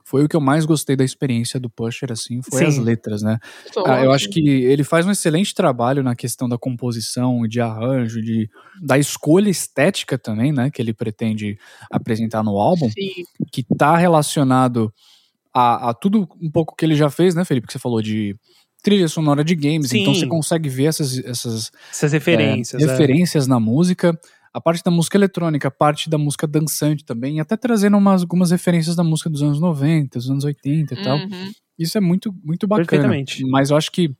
[0.09, 2.64] foi o que eu mais gostei da experiência do Pusher, assim, foi Sim.
[2.64, 3.38] as letras, né?
[3.85, 7.61] Cara, eu acho que ele faz um excelente trabalho na questão da composição e de
[7.61, 8.49] arranjo, de,
[8.81, 11.59] da escolha estética também, né, que ele pretende
[11.90, 13.11] apresentar no álbum, Sim,
[13.53, 14.90] que tá relacionado
[15.53, 18.35] a, a tudo um pouco que ele já fez, né, Felipe, que você falou de
[18.83, 20.21] trilha sonora de games, então Sim.
[20.21, 22.83] você consegue ver essas, essas Essas é, referências.
[22.83, 22.87] é.
[22.87, 24.18] referências na música,
[24.52, 28.22] a parte da música eletrônica, a parte da música dançante também, e até trazendo umas,
[28.22, 31.18] algumas referências da música dos anos 90, dos anos 80 e tal.
[31.18, 31.52] Uhum.
[31.78, 32.87] Isso é muito, muito bacana.
[32.88, 33.44] Perfeitamente.
[33.44, 34.14] Mas eu acho que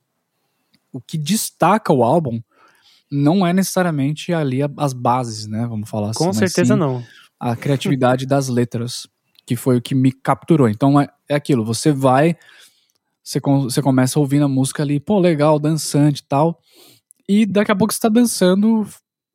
[0.93, 2.41] o que destaca o álbum
[3.11, 5.67] não é necessariamente ali a- as bases, né?
[5.67, 6.19] Vamos falar assim.
[6.19, 7.03] Com mas certeza sim não.
[7.41, 9.07] A criatividade das letras,
[9.47, 10.69] que foi o que me capturou.
[10.69, 12.37] Então é, é aquilo, você vai,
[13.23, 16.61] você, com- você começa ouvindo a música ali, pô, legal, dançante e tal.
[17.29, 18.87] E daqui a pouco você tá dançando,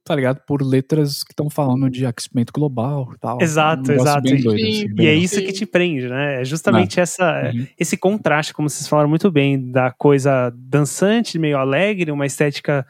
[0.03, 0.41] tá ligado?
[0.45, 3.41] Por letras que estão falando de aquecimento global e tal.
[3.41, 4.21] Exato, Um exato.
[4.23, 4.85] Bem doido, Sim.
[4.85, 6.41] assim, E é isso que te prende, né?
[6.41, 7.65] É justamente essa, Uhum.
[7.79, 12.85] esse contraste, como vocês falaram muito bem, da coisa dançante, meio alegre, uma estética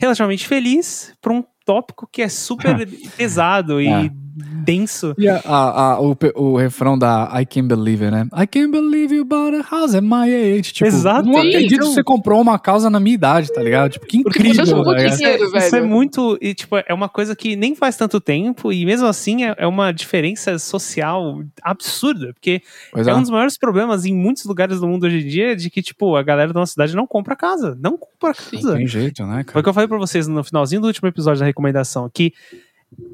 [0.00, 2.76] relativamente feliz, para um tópico que é super
[3.16, 3.84] pesado É.
[4.06, 5.14] e denso.
[5.18, 8.26] E a, a- a- o, o refrão da I can't believe it, né?
[8.36, 10.72] I can't believe you bought a house at my age.
[10.74, 11.26] Tipo, Exato.
[11.28, 13.92] não acredito Então- que você comprou uma casa na minha idade, tá ligado?
[13.92, 15.86] Tipo, que Porque incrível, você tá dinheiro, Isso é velho.
[15.88, 16.38] muito.
[16.40, 19.66] E, tipo, é uma coisa que nem faz tanto tempo, e mesmo assim é, é
[19.66, 22.32] uma diferença social absurda.
[22.34, 22.60] Porque
[22.94, 23.14] é é.
[23.14, 26.16] um dos maiores problemas em muitos lugares do mundo hoje em dia de que, tipo,
[26.16, 27.76] a galera da nossa cidade não compra casa.
[27.80, 28.74] Não compra casa.
[28.76, 29.62] Tem jeito, né, Foi o cara?
[29.62, 32.32] que eu falei pra vocês no finalzinho do último episódio da recomendação, que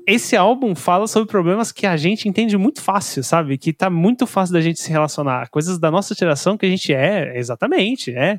[0.07, 3.57] esse álbum fala sobre problemas que a gente entende muito fácil, sabe?
[3.57, 5.49] Que tá muito fácil da gente se relacionar.
[5.49, 8.39] Coisas da nossa geração que a gente é, exatamente, é.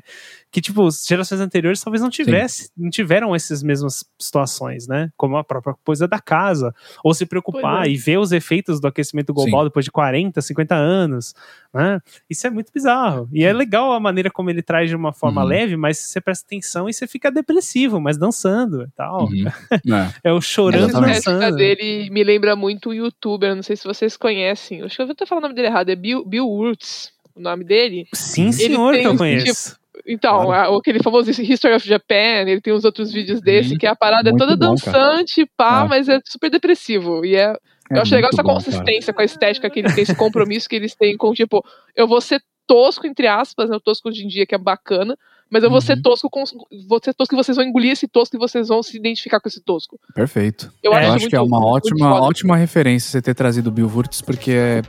[0.54, 5.10] Que, tipo, gerações anteriores talvez não tivesse, não tiveram essas mesmas situações, né?
[5.16, 6.72] Como a própria coisa da casa.
[7.02, 7.90] Ou se preocupar é.
[7.90, 11.34] e ver os efeitos do aquecimento global depois de 40, 50 anos,
[11.74, 11.98] né?
[12.30, 13.28] Isso é muito bizarro.
[13.32, 15.48] E é legal a maneira como ele traz de uma forma Uhum.
[15.48, 19.24] leve, mas você presta atenção e você fica depressivo, mas dançando e tal.
[19.24, 19.44] Uhum.
[20.24, 20.30] É.
[20.30, 21.24] É o chorando Exatamente.
[21.24, 21.56] dançando.
[21.56, 24.82] dele me lembra muito um youtuber, não sei se vocês conhecem.
[24.82, 27.40] Acho que eu vou até falar o nome dele errado, é Bill, Bill Wurtz, o
[27.40, 28.06] nome dele.
[28.14, 29.76] Sim, senhor, tem que eu conheço.
[30.06, 30.76] Então, Claro.
[30.76, 33.78] aquele famoso History of Japan, ele tem uns outros vídeos desse, Uhum.
[33.78, 34.98] que a parada é toda bom, cara.
[34.98, 35.88] dançante, pá, É.
[35.88, 37.24] mas é super depressivo.
[37.24, 37.56] E é,
[37.90, 38.64] É eu acho legal essa bom, cara.
[38.64, 42.08] consistência com a estética que eles têm, esse compromisso que eles têm com, tipo, eu
[42.08, 43.76] vou ser tosco, entre aspas, né?
[43.76, 45.16] O tosco hoje em dia, que é bacana,
[45.50, 46.02] mas eu vou ser Uhum.
[46.02, 46.42] tosco com.
[46.88, 49.48] Vou ser tosco e vocês vão engolir esse tosco e vocês vão se identificar com
[49.48, 49.98] esse tosco.
[50.14, 50.72] Perfeito.
[50.82, 53.68] Eu Eu acho acho muito- que é uma muito ótima, ótima referência você ter trazido
[53.68, 54.82] o Bill Wurtz, porque é,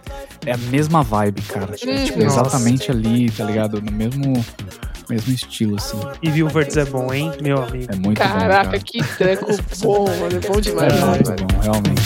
[0.46, 1.76] é a mesma vibe, cara.
[1.82, 2.06] É, Uhum.
[2.06, 3.82] tipo, exatamente ali, tá ligado?
[3.82, 4.34] No mesmo,
[5.10, 6.00] mesmo estilo, assim.
[6.22, 7.92] E Vilverts é bom, hein, meu amigo?
[7.92, 8.80] É muito bom, Caraca, cara.
[8.80, 9.46] que treco
[9.84, 10.38] bom, mano.
[10.38, 10.94] É bom demais.
[10.94, 12.02] É muito bom, realmente.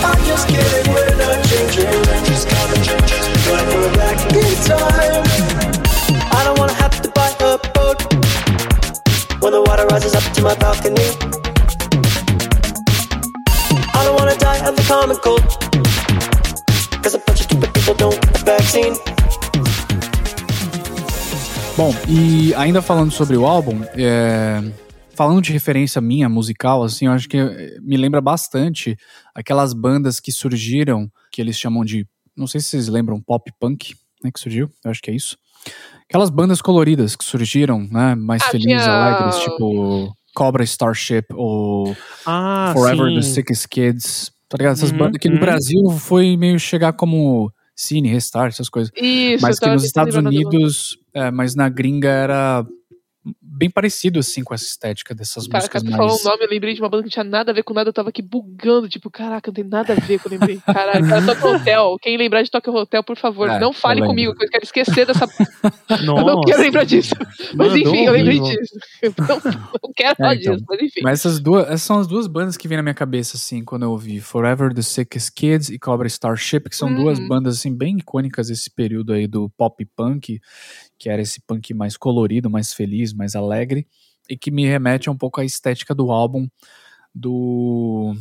[0.00, 2.24] I'm just kidding, we're not changing.
[2.24, 3.17] Just gonna try
[21.76, 24.60] Bom, e ainda falando sobre o álbum, é,
[25.14, 27.38] falando de referência minha musical, assim, eu acho que
[27.80, 28.96] me lembra bastante
[29.34, 32.06] aquelas bandas que surgiram, que eles chamam de,
[32.38, 35.36] não sei se vocês lembram, pop punk, né, que surgiu, eu acho que é isso.
[36.08, 41.96] Aquelas bandas coloridas que surgiram, né, mais Ah, felizes, tinha- alegres, tipo Cobra Starship ou
[42.24, 43.14] Ah, Forever sim.
[43.16, 44.74] the Sickest Kids, tá ligado?
[44.74, 45.40] Essas Uhum, bandas que no uhum.
[45.40, 48.90] Brasil foi meio chegar como Cine, Restart, essas coisas.
[48.96, 52.66] Isso, Mas que nos Estados Unidos, é, mas na gringa era
[53.40, 56.24] bem parecido assim com essa estética dessas Cara, músicas cara, tu falou mais.
[56.24, 57.88] o nome, eu lembrei de uma banda que não tinha nada a ver com nada,
[57.88, 60.58] eu tava aqui bugando, tipo, caraca, não tem nada a ver com eu lembrei.
[60.66, 61.96] Caralho, cara, Tokyo Hotel.
[62.00, 64.64] Quem lembrar de Tokyo Hotel, por favor, É, não fale eu comigo, que eu quero
[64.64, 65.26] esquecer dessa.
[65.90, 66.46] Eu não Nossa.
[66.46, 67.14] quero lembrar disso.
[67.54, 68.60] Mas Mandou enfim, eu lembrei horrível.
[68.60, 68.74] disso.
[69.02, 69.26] Eu não,
[69.82, 70.54] não quero falar então.
[70.54, 71.00] disso, mas enfim.
[71.02, 73.82] Mas essas duas, essas são as duas bandas que vêm na minha cabeça assim quando
[73.84, 77.28] eu ouvi Forever the Sickest Kids e Cobra Starship, que são duas Uhum.
[77.28, 80.40] bandas assim bem icônicas desse período aí do pop punk,
[80.98, 83.86] que era esse punk mais colorido, mais feliz, mais alegre
[84.28, 86.48] e que me remete um pouco à estética do álbum
[87.14, 88.14] do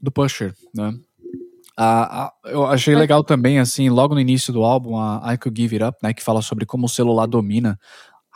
[0.00, 0.94] do Pusher, né?
[1.76, 5.60] A- a- eu achei legal também, assim, logo no início do álbum, a I Could
[5.60, 7.78] Give It Up, né, que fala sobre como o celular domina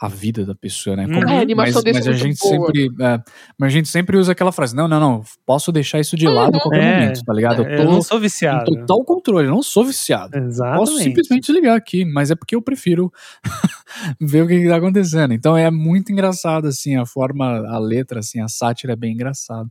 [0.01, 1.05] a vida da pessoa, né?
[1.05, 1.13] Uhum.
[1.13, 2.65] Como- É, a animação mas, desse mas é a gente boa.
[2.67, 3.19] sempre, é,
[3.57, 6.57] mas a gente sempre usa aquela frase, não, não, não, posso deixar isso de lado
[6.57, 7.63] a qualquer É, momento, tá ligado?
[7.63, 8.65] Eu Eu não tô sou em viciado.
[8.65, 10.31] total controle, eu não sou viciado.
[10.31, 11.03] Posso Exatamente.
[11.03, 13.11] simplesmente desligar aqui, mas é porque eu prefiro
[14.19, 15.33] ver o que, que tá acontecendo.
[15.33, 19.69] Então é muito engraçado, assim, a forma, a letra, assim, a sátira é bem engraçada.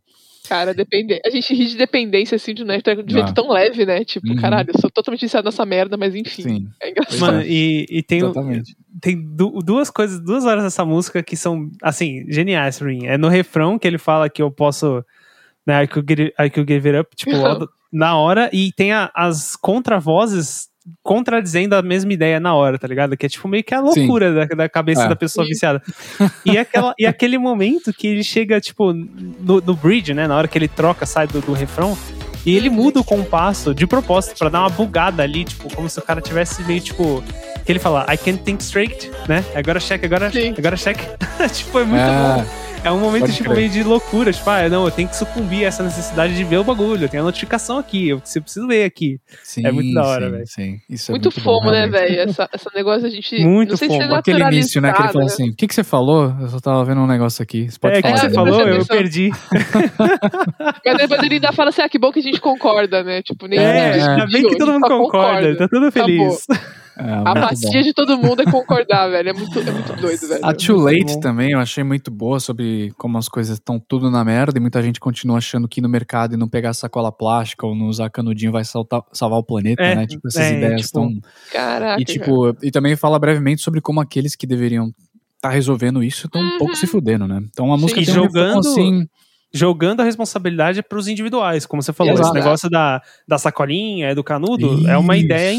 [0.48, 1.20] Cara, depende...
[1.24, 3.32] a gente ri de dependência, assim, de, né, de um jeito Ah.
[3.32, 4.04] tão leve, né?
[4.04, 4.36] Tipo, Uhum.
[4.36, 6.42] caralho, eu sou totalmente viciado nessa merda, mas enfim.
[6.42, 7.20] Sim, É engraçado.
[7.20, 7.46] Mano, é.
[7.48, 8.32] e, e tem, o-.
[9.02, 13.04] tem du- duas coisas, duas horas dessa música que são, assim, geniais pra mim.
[13.06, 15.04] É no refrão que ele fala que eu posso.
[15.66, 17.66] Né, I, could it, I could give it up, tipo, Uhum.
[17.92, 20.68] na hora, e tem a- as contravozes
[21.04, 23.16] contradizendo a mesma ideia na hora, tá ligado?
[23.16, 25.08] Que é tipo meio que a loucura da, da cabeça É.
[25.08, 25.80] da pessoa viciada.
[26.44, 30.26] E, aquela, e aquele momento que ele chega, tipo, no, no bridge, né?
[30.26, 31.96] Na hora que ele troca, sai do, do refrão.
[32.44, 35.98] E ele muda o compasso de propósito pra dar uma bugada ali, tipo, como se
[35.98, 37.22] o cara tivesse meio tipo.
[37.64, 39.44] Que ele fala, I can't think straight, né?
[39.54, 40.52] Agora check, agora, Sim.
[40.58, 40.98] agora check.
[41.54, 42.44] tipo, é muito É, bom.
[42.84, 43.56] É um momento, pode tipo, crer.
[43.58, 44.32] meio de loucura.
[44.32, 47.08] Tipo, ah, não, eu tenho que sucumbir a essa necessidade de ver o bagulho.
[47.08, 49.18] Tem a notificação aqui, eu preciso, ver aqui.
[49.44, 50.46] sim, É muito da hora, velho.
[50.46, 52.00] Sim, isso é muito, muito bom, fomo, né, realmente.
[52.16, 52.20] velho?
[52.30, 53.44] Essa, essa negócio a gente.
[53.44, 54.14] Muito não sei se é fomo.
[54.16, 54.92] Aquele início, né?
[54.92, 56.34] Que ele falou assim: o que, que você falou?
[56.40, 57.70] Eu só tava vendo um negócio aqui.
[57.70, 58.18] Você pode é, o que falar.
[58.20, 58.34] você É, né?
[58.34, 58.60] falou?
[58.60, 59.30] Eu perdi.
[60.84, 63.22] Mas depois ele ainda fala assim: ah, que bom que a gente concorda, né?
[63.22, 66.38] Tipo, nem É, ainda bem que todo mundo só concorda, tá tudo Acabou.
[66.96, 67.80] É, A apatia bom.
[67.82, 69.30] de todo mundo é concordar, velho.
[69.30, 70.44] É muito, é muito doido, velho.
[70.44, 71.20] A Too Muito Late bom.
[71.20, 74.82] também eu achei muito boa sobre como as coisas estão tudo na merda e muita
[74.82, 78.10] gente continua achando que ir no mercado e não pegar sacola plástica ou não usar
[78.10, 80.06] canudinho vai saltar- salvar o planeta, É, né?
[80.06, 81.20] Tipo, essas é, ideias tipo, estão.
[81.52, 82.00] Caraca.
[82.00, 84.92] E tipo, e também fala brevemente sobre como aqueles que deveriam
[85.36, 87.42] estar resolvendo isso estão um pouco se fudendo, né?
[87.50, 89.08] Então a música E tem um refrão jogando- assim.
[89.54, 92.14] Jogando a responsabilidade pros individuais, como você falou.
[92.14, 92.28] Exato.
[92.28, 95.24] Esse negócio da, da sacolinha, do canudo, é uma Isso.
[95.26, 95.58] ideia,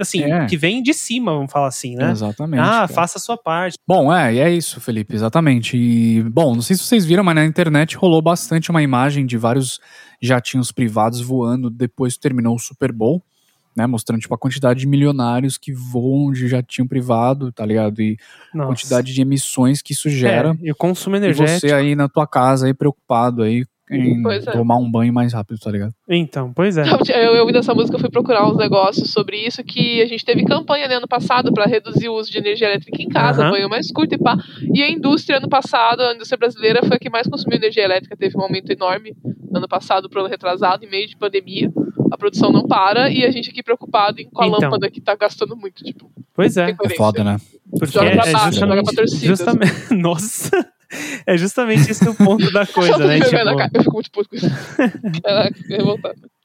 [0.00, 0.46] assim, É.
[0.46, 2.10] que vem de cima, vamos falar assim, né?
[2.10, 2.60] Exatamente.
[2.60, 2.88] Ah, cara.
[2.88, 3.76] faça a sua parte.
[3.86, 5.76] Bom, é, e é isso, Felipe, exatamente.
[5.76, 9.36] E, bom, não sei se vocês viram, mas na internet rolou bastante uma imagem de
[9.36, 9.78] vários
[10.22, 13.22] jatinhos privados voando depois que terminou o Super Bowl,
[13.78, 13.86] né?
[13.86, 18.02] Mostrando, tipo, a quantidade de milionários que voam de jatinho privado, tá ligado?
[18.02, 18.16] E
[18.52, 18.68] a Nossa.
[18.68, 20.50] quantidade de emissões que isso gera.
[20.60, 21.60] É, e o consumo e energético.
[21.60, 24.50] você aí na tua casa aí preocupado aí em Pois é.
[24.50, 25.94] tomar um banho mais rápido, tá ligado?
[26.08, 26.82] Então, pois é.
[26.82, 30.24] Eu, eu ouvi dessa música, eu fui procurar uns negócios sobre isso, que a gente
[30.24, 33.52] teve campanha né, ano passado para reduzir o uso de energia elétrica em casa, Aham.
[33.52, 34.36] banho mais curto e pá.
[34.74, 38.14] E a indústria, ano passado, a indústria brasileira foi a que mais consumiu energia elétrica,
[38.16, 39.16] teve um aumento enorme
[39.54, 41.70] ano passado pro ano retrasado, em meio de pandemia.
[42.10, 44.60] A produção não para e a gente aqui preocupado em, com a Então.
[44.60, 46.74] lâmpada que tá gastando muito, tipo, Pois é.
[46.84, 47.36] É foda, né?
[47.70, 49.26] Porque Joga é, pra é baixo, justamente, joga pra torcida.
[49.26, 50.68] justamente- Nossa.
[51.26, 53.16] É justamente esse o ponto da coisa, Eu né?
[53.18, 54.46] a cara, Tipo, eu fico muito puto com isso.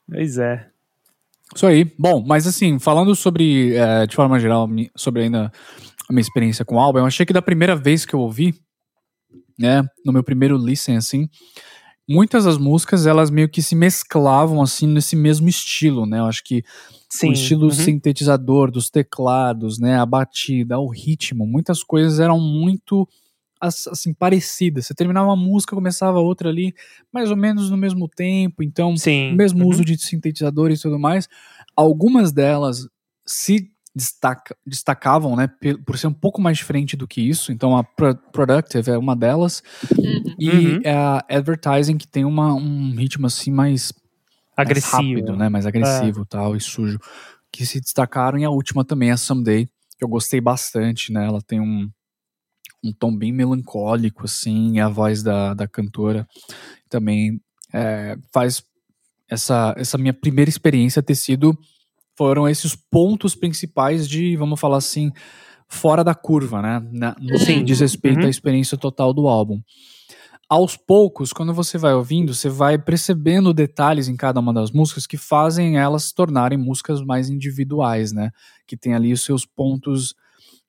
[0.10, 0.68] Pois é.
[1.56, 1.86] Isso aí.
[1.98, 5.52] Bom, mas assim, falando sobre, eh, de forma geral, sobre ainda
[6.10, 8.54] a minha experiência com o álbum, eu achei que da primeira vez que eu ouvi,
[9.58, 11.30] né, no meu primeiro listen, assim,
[12.08, 16.44] muitas das músicas, elas meio que se mesclavam, assim, nesse mesmo estilo, né, eu acho
[16.44, 16.63] que
[17.10, 17.30] Sim.
[17.30, 17.72] o estilo uhum.
[17.72, 23.08] sintetizador dos teclados, né, a batida, o ritmo, muitas coisas eram muito
[23.62, 24.86] as- assim parecidas.
[24.86, 26.74] Você terminava uma música, começava outra ali,
[27.13, 29.32] mais ou menos no mesmo tempo, então Sim.
[29.32, 29.70] o mesmo uhum.
[29.70, 31.30] uso de sintetizadores e tudo mais.
[31.76, 32.88] Algumas delas
[33.26, 35.47] se destaca- destacavam, né,
[35.86, 37.51] por ser um pouco mais diferente do que isso.
[37.51, 39.62] Então a Pro- Productive é uma delas
[39.97, 40.36] Uhum.
[40.39, 40.82] e Uhum.
[40.86, 43.93] a Advertising que tem uma, um ritmo assim mais
[44.56, 44.95] mais Agressivo.
[44.97, 45.49] rápido, né?
[45.49, 46.99] Mais agressivo tal, e sujo.
[47.51, 48.38] Que se destacaram.
[48.38, 49.65] E a última também, a Someday,
[49.97, 51.25] que eu gostei bastante, né?
[51.25, 51.89] Ela tem um,
[52.84, 56.27] um tom bem melancólico, assim, e a voz da, da cantora
[56.88, 57.41] também
[57.73, 58.63] é, faz
[59.27, 61.58] essa, essa minha primeira experiência ter sido.
[62.17, 65.12] Foram esses pontos principais de, vamos falar assim,
[65.67, 66.88] fora da curva, né?
[66.91, 67.60] Na, no Sim.
[67.60, 68.28] que diz respeito Uhum.
[68.28, 69.60] à experiência total do álbum
[70.49, 75.08] aos poucos, quando você vai ouvindo, você vai percebendo detalhes em cada uma das músicas
[75.08, 78.30] que fazem elas se tornarem músicas mais individuais, né?
[78.67, 80.13] Que tem ali os seus pontos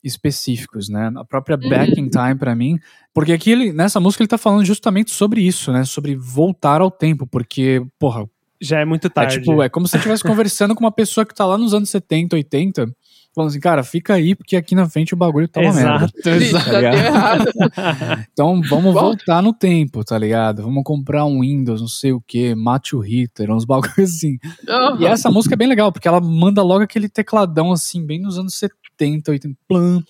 [0.02, 1.10] específicos, né?
[1.16, 2.78] A própria Back in Time pra mim,
[3.12, 5.84] porque aqui ele, nessa música ele tá falando justamente sobre isso, né?
[5.84, 8.26] Sobre voltar ao tempo, porque, porra,
[8.60, 9.38] Já é muito é tarde.
[9.40, 11.90] tipo, é como se você estivesse conversando com uma pessoa que tá lá nos anos
[11.90, 12.86] 70, 80,
[13.34, 16.08] falando assim, cara, fica aí porque aqui na frente o bagulho tá uma merda.
[16.24, 16.70] Exato, Ixi, exato.
[16.70, 17.44] deu errado.
[18.32, 19.00] Então vamos Volta.
[19.00, 20.62] voltar no tempo, tá ligado?
[20.62, 24.38] Vamos comprar um Windows, não sei o que, mate o Hitler, uns bagulhos assim.
[24.68, 24.98] Aham.
[25.00, 28.38] E essa música é bem legal, porque ela manda logo aquele tecladão assim, bem nos
[28.38, 30.02] anos 70, 80, plan.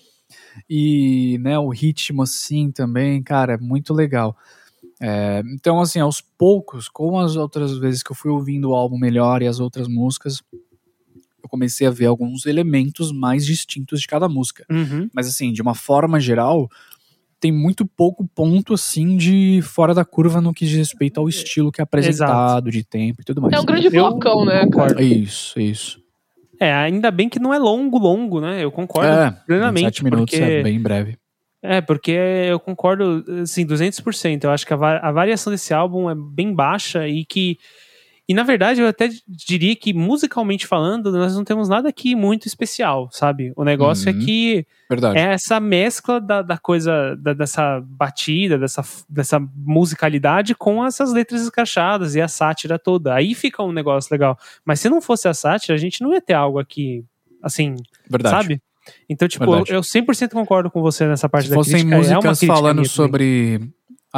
[0.69, 4.35] E, né, o ritmo assim também, cara, é muito legal.
[5.01, 8.97] É, então, assim, aos poucos, como as outras vezes que eu fui ouvindo o álbum
[8.97, 10.41] melhor e as outras músicas,
[11.43, 14.65] eu comecei a ver alguns elementos mais distintos de cada música.
[14.69, 15.09] Uhum.
[15.13, 16.69] Mas assim, de uma forma geral,
[17.39, 21.71] tem muito pouco ponto assim de fora da curva no que diz respeito ao estilo
[21.71, 23.53] que é apresentado, de tempo e tudo mais.
[23.53, 24.99] É um grande Eu blocão, né, cara?
[24.99, 26.03] É Isso, isso.
[26.59, 28.63] É, ainda bem que não é longo, longo, né?
[28.63, 29.85] Eu concordo É, plenamente.
[29.85, 30.51] 27 minutos porque...
[30.51, 31.17] é bem breve.
[31.67, 34.43] É, porque eu concordo, assim, 200%.
[34.43, 37.57] Eu acho que a, a variação desse álbum é bem baixa e que.
[38.27, 42.47] E na verdade, eu até diria que, musicalmente falando, nós não temos nada aqui muito
[42.47, 43.53] especial, sabe?
[43.55, 44.19] O negócio Uhum.
[44.19, 45.19] é que Verdade.
[45.19, 51.41] é essa mescla da, da coisa, da- dessa batida, dessa, dessa musicalidade com essas letras
[51.43, 53.13] escrachadas e a sátira toda.
[53.13, 54.37] Aí fica um negócio legal.
[54.65, 57.05] Mas se não fosse a sátira, a gente não ia ter algo aqui,
[57.43, 57.75] assim,
[58.09, 58.35] Verdade.
[58.41, 58.61] sabe?
[59.09, 59.73] Então, tipo, eu, Verdade.
[59.73, 61.95] eu 100% concordo com você nessa parte Se da fossem crítica.
[61.95, 63.61] é uma músicas crítica falando sobre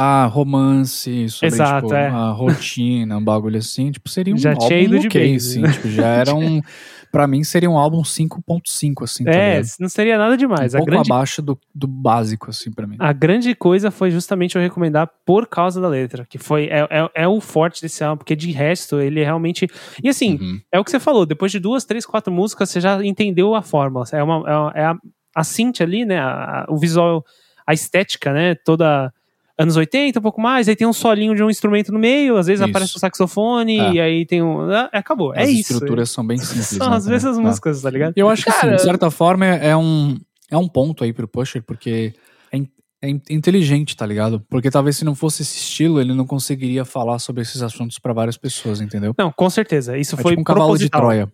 [0.00, 2.06] a romance, sobre Exato, tipo, é.
[2.06, 5.34] a rotina, um bagulho assim, tipo, seria um Já álbum tinha ido de base.
[5.36, 6.60] assim, tipo, já era um,
[7.10, 10.72] pra mim seria um álbum 5.5, assim, tá É, não seria nada demais.
[10.72, 12.94] um a, pouco grande, abaixo do, do básico, assim, pra mim.
[12.98, 17.10] a grande coisa foi justamente eu recomendar por causa da letra, que foi é, é,
[17.24, 19.66] é o forte desse álbum, porque de resto ele é realmente.
[20.00, 20.60] E assim, Uhum.
[20.70, 23.62] é o que você falou, depois de duas, três, quatro músicas, você já entendeu a
[23.62, 24.04] fórmula.
[24.12, 24.94] É, uma, é, uma- é a,
[25.34, 26.20] a synth ali, né?
[26.20, 27.24] a- a- o visual,
[27.66, 28.54] a estética, né?
[28.54, 29.12] Toda
[29.58, 32.46] anos 80, um pouco mais, aí tem um solinho de um instrumento no meio, às
[32.46, 32.70] vezes Isso.
[32.70, 33.92] aparece um saxofone, É.
[33.94, 34.60] e aí tem um.
[34.70, 35.34] ah, Acabou.
[35.34, 35.72] é As isso.
[35.72, 36.66] estruturas são bem simples.
[36.68, 37.42] São né, as mesmas Tá.
[37.42, 38.12] músicas, tá ligado?
[38.16, 40.16] Eu acho que, assim, Cara- de certa forma, é é um,
[40.50, 42.14] é um ponto aí pro Pusher, porque
[42.52, 42.68] é, in-
[43.02, 44.40] é in- inteligente, tá ligado?
[44.48, 48.12] Porque talvez se não fosse esse estilo, ele não conseguiria falar sobre esses assuntos pra
[48.12, 49.12] várias pessoas, entendeu?
[49.18, 49.98] Não, com certeza.
[49.98, 51.00] Isso É foi tipo um cavalo de proposital.
[51.00, 51.32] Troia.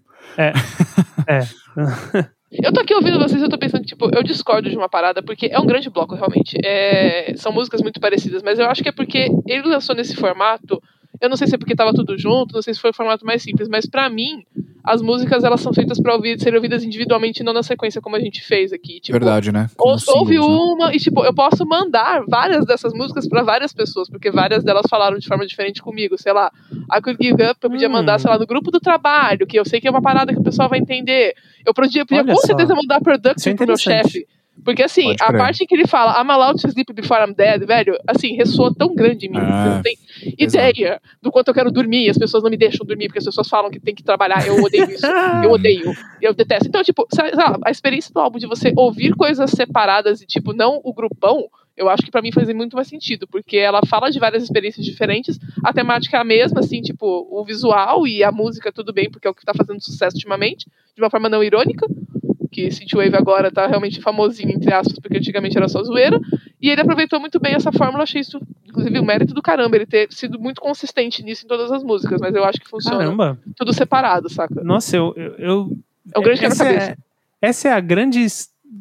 [1.28, 1.40] É.
[2.62, 5.46] Eu tô aqui ouvindo vocês eu tô pensando, tipo, eu discordo de uma parada, porque
[5.46, 6.56] é um grande bloco, realmente.
[6.64, 10.80] É, São músicas muito parecidas, mas eu acho que é porque ele lançou nesse formato.
[11.20, 13.24] Eu não sei se é porque tava tudo junto, não sei se foi o formato
[13.24, 14.44] mais simples, mas pra mim,
[14.82, 18.16] as músicas elas são feitas pra ouvir, serem ouvidas individualmente e não na sequência, como
[18.16, 19.00] a gente fez aqui.
[19.00, 19.70] Tipo, Verdade, né?
[19.78, 20.42] ou- singles, né?
[20.46, 24.86] uma, e tipo, eu posso mandar várias dessas músicas pra várias pessoas, porque várias delas
[24.90, 26.16] falaram de forma diferente comigo.
[26.18, 26.50] Sei lá,
[26.94, 27.92] I Could Give Up, eu podia Hum.
[27.92, 30.40] mandar, sei lá, no grupo do trabalho, que eu sei que é uma parada que
[30.40, 31.32] o pessoal vai entender.
[31.64, 32.46] Eu podia, podia Olha com só.
[32.48, 34.26] certeza mandar Isso é Production pro meu chefe.
[34.64, 37.66] Porque assim, a parte em que ele fala I'm allowed to sleep before I'm dead,
[37.66, 39.38] velho, assim, ressoa tão grande em mim.
[39.38, 39.96] É, Você não tem
[40.38, 40.70] exato.
[40.70, 42.08] ideia do quanto eu quero dormir.
[42.08, 44.46] As pessoas não me deixam dormir, porque as pessoas falam que tem que trabalhar.
[44.46, 45.06] Eu odeio isso.
[45.42, 45.92] Eu odeio.
[46.20, 46.66] Eu detesto.
[46.68, 50.80] Então, tipo, lá, a experiência do álbum de você ouvir coisas separadas e, tipo, não
[50.82, 54.18] o grupão, eu acho que pra mim faz muito mais sentido, porque ela fala de
[54.18, 58.72] várias experiências diferentes, a temática é a mesma, assim, tipo, o visual e a música
[58.72, 61.86] tudo bem, porque é o que tá fazendo sucesso ultimamente, de uma forma não irônica,
[62.54, 66.20] que Synthwave agora tá realmente famosinho, entre aspas, porque antigamente era só zoeira,
[66.62, 69.86] e ele aproveitou muito bem essa fórmula, achei isso, inclusive, o mérito do caramba, ele
[69.86, 73.38] ter sido muito consistente nisso em todas as músicas, mas eu acho que funciona Caramba.
[73.56, 74.62] tudo separado, saca?
[74.62, 75.12] Nossa, eu.
[75.16, 75.78] eu, eu-
[76.14, 76.98] É um grande essa, quebra-cabeça.
[77.42, 78.24] é, essa é a grande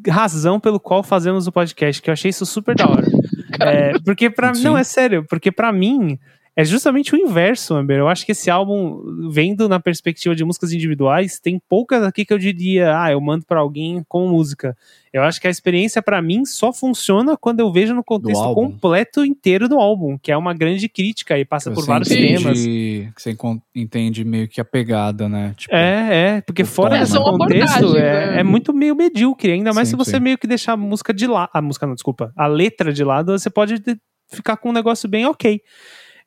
[0.08, 3.08] razão pelo qual fazemos o podcast, que eu achei isso super da hora.
[3.60, 4.64] É, porque Sim.
[4.64, 6.18] Não, é sério, porque pra mim.
[6.56, 7.98] É justamente o inverso, Amber.
[7.98, 12.32] Eu acho que esse álbum, vendo na perspectiva de músicas individuais, tem poucas aqui que
[12.32, 14.78] eu diria, ah, eu mando pra alguém com música.
[15.12, 19.26] Eu acho que a experiência pra mim só funciona quando eu vejo no contexto completo
[19.26, 22.60] inteiro do álbum, que é uma grande crítica e passa por vários entende- temas.
[22.63, 23.38] Que você
[23.76, 25.56] entende meio que a pegada, né?
[25.58, 27.20] Tipo, É, é, porque fora desse né?
[27.20, 28.39] Contexto é, né?
[28.42, 30.20] é muito meio medíocre, ainda mais Sim, se você sim.
[30.20, 33.32] meio que deixar a música de lado, a música não, desculpa, a letra de lado,
[33.38, 33.98] você pode de-
[34.32, 35.60] ficar com um negócio bem ok.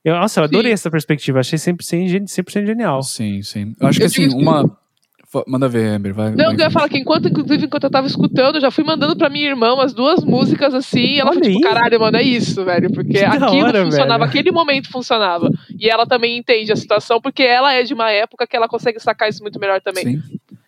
[0.07, 0.75] Eu, nossa, eu adorei Sim.
[0.75, 3.03] essa perspectiva, achei 100%, gen- 100% genial.
[3.03, 3.75] Sim, sim.
[3.81, 4.79] Eu acho que Eu assim, uma.
[5.49, 6.15] Manda ver, Amber.
[6.15, 8.71] Vai, Não, vai eu ia falar que enquanto, inclusive, enquanto eu tava escutando, eu já
[8.71, 11.99] fui mandando pra minha irmã umas duas músicas assim, e ela Olha foi tipo, caralho,
[12.01, 12.89] mano, é isso, velho.
[12.93, 14.31] Porque Que aquilo hora, funcionava, velho.
[14.31, 15.51] aquele momento funcionava.
[15.79, 19.01] E ela também entende a situação, porque ela é de uma época que ela consegue
[19.01, 20.05] sacar isso muito melhor também.
[20.05, 20.23] Sim,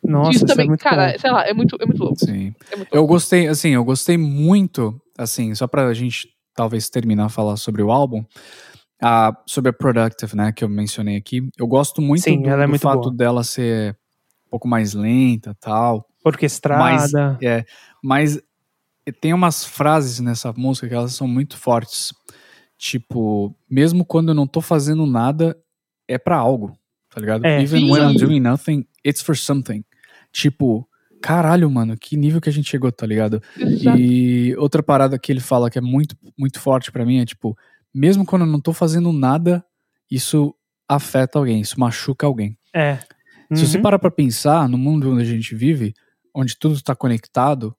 [0.05, 1.19] Nossa, isso isso também, é muito cara, bom.
[1.21, 2.19] sei lá, é muito, é muito louco.
[2.19, 2.53] sim.
[2.73, 3.15] É muito Eu louco.
[3.15, 7.93] gostei, assim, eu gostei muito, assim, só pra gente talvez terminar a falar sobre o
[7.93, 8.25] álbum,
[9.01, 11.49] a, sobre a Productive, né, que eu mencionei aqui.
[11.57, 13.15] Eu gosto muito Sim, do, ela é do muito fato boa.
[13.15, 13.93] dela ser
[14.47, 16.07] um pouco mais lenta tal.
[16.25, 17.39] Orquestrada.
[17.43, 17.65] É,
[18.03, 18.41] mas
[19.21, 22.13] tem umas frases nessa música que elas são muito fortes.
[22.77, 25.57] Tipo, mesmo quando eu não tô fazendo nada,
[26.07, 26.77] é pra algo,
[27.11, 27.45] tá ligado?
[27.45, 27.63] É.
[27.63, 28.27] Even when I'm Sim.
[28.27, 29.85] doing nothing, it's for something.
[30.33, 30.89] Tipo,
[31.21, 33.43] caralho, mano, que nível que a gente chegou, tá ligado?
[33.59, 33.99] Exato.
[33.99, 37.57] E outra parada que ele fala que é muito, muito forte pra mim é tipo,
[37.99, 39.65] mesmo quando eu não tô fazendo nada,
[40.11, 40.55] isso
[40.89, 42.57] afeta alguém, isso machuca alguém.
[42.75, 42.99] É.
[43.55, 43.83] Se você Uhum.
[43.83, 45.95] parar pra pensar, no mundo onde a gente vive,
[46.35, 47.75] onde tudo está conectado,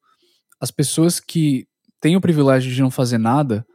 [0.59, 1.67] as pessoas que
[2.01, 3.65] têm o privilégio de não fazer nada,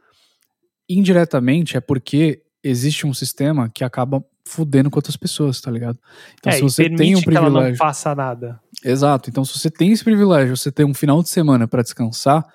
[0.89, 5.97] indiretamente é porque existe um sistema que acaba fudendo com outras pessoas, tá ligado?
[6.35, 7.77] Então, É, se você tem um que ela não privilégio.
[7.77, 8.59] faça nada.
[8.83, 9.29] Exato.
[9.29, 12.45] Então, se você tem esse privilégio, você tem um final de semana pra descansar,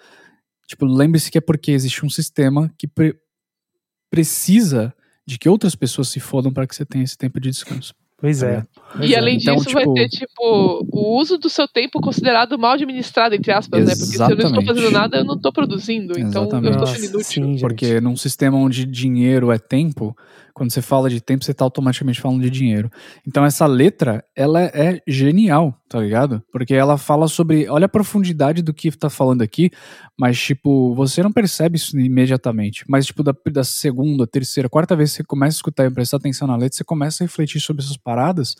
[0.69, 3.17] tipo, lembre-se que é porque existe um sistema que pre-
[4.11, 4.93] precisa
[5.27, 7.95] de que outras pessoas se fodam pra que você tenha esse tempo de descanso.
[8.19, 8.67] Pois é.
[8.95, 9.19] Pois E é.
[9.19, 13.35] além Então, disso, vai tipo- ter, tipo, o uso do seu tempo considerado mal administrado,
[13.35, 13.93] entre aspas, né?
[13.95, 14.67] Porque se eu não estou Exatamente.
[14.67, 16.13] fazendo nada, eu não estou produzindo.
[16.19, 16.73] Então eu Exatamente.
[16.73, 17.21] estou sendo inútil.
[17.25, 17.59] sim.
[17.59, 20.15] Porque num sistema onde dinheiro é tempo,
[20.55, 22.91] quando você fala de tempo, você tá automaticamente falando de dinheiro.
[23.27, 26.43] Então essa letra, ela é genial, tá ligado?
[26.53, 29.71] Porque ela fala sobre, olha a profundidade do que tá falando aqui,
[30.19, 32.85] mas tipo, você não percebe isso imediatamente.
[32.89, 36.17] Mas tipo, da, da segunda, terceira, quarta vez que você começa a escutar e prestar
[36.19, 38.55] atenção na letra, você começa a refletir sobre essas paradas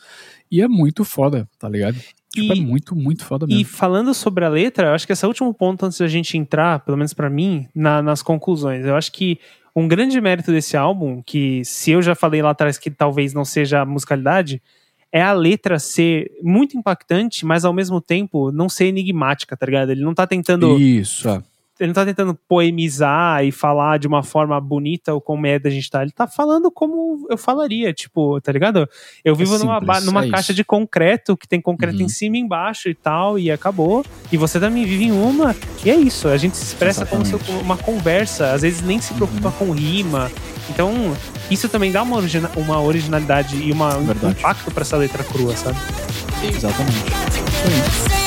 [0.51, 1.97] e é muito foda, tá ligado?
[2.33, 3.65] Tipo, é E- muito, muito foda E mesmo.
[3.65, 6.39] falando sobre a letra, eu acho que esse é o último ponto antes da gente
[6.39, 8.85] entrar, pelo menos pra mim, na- nas conclusões.
[8.87, 9.39] Eu acho que
[9.75, 13.45] um grande mérito desse álbum, que se eu já falei lá atrás que talvez não
[13.45, 14.63] seja a musicalidade,
[15.13, 19.91] é a letra ser muito impactante, mas ao mesmo tempo não ser enigmática, tá ligado?
[19.91, 21.43] Ele não tá tentando Isso, é.
[21.81, 25.71] Ele não tá tentando poemizar e falar de uma forma bonita ou como é da
[25.71, 26.03] gente tá.
[26.03, 28.89] Ele tá falando como eu falaria, tipo, tá ligado?
[29.25, 32.05] Eu vivo numa, simples, ba- numa é caixa de concreto, que tem concreto Uhum.
[32.05, 34.05] em cima e embaixo e tal, e acabou.
[34.31, 36.29] E você também vive em uma, e é isso.
[36.29, 37.59] A gente se expressa como se Exatamente.
[37.59, 37.65] Uhum.
[37.65, 40.31] uma conversa, às vezes nem se preocupa com rima.
[40.69, 40.93] Então,
[41.51, 45.57] isso também dá uma, origina- uma originalidade e uma, um impacto pra essa letra crua,
[45.57, 45.79] sabe?
[46.55, 46.97] Exatamente.
[47.07, 48.20] Isso aí.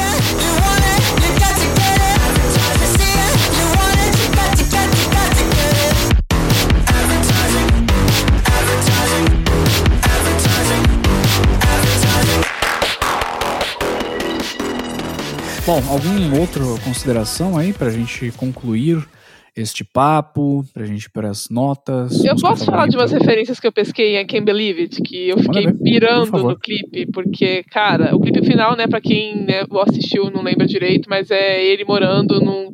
[15.66, 19.02] Bom, alguma outra consideração aí pra gente concluir
[19.56, 22.22] este papo, pra gente ir para as notas?
[22.26, 23.20] Eu posso falar de umas favorita?
[23.20, 27.06] referências que eu pesquei em Can't Believe It, que eu fiquei ver, pirando no clipe,
[27.14, 31.64] porque, cara, o clipe final, né, pra quem né, assistiu não lembra direito, mas é
[31.64, 32.74] ele morando num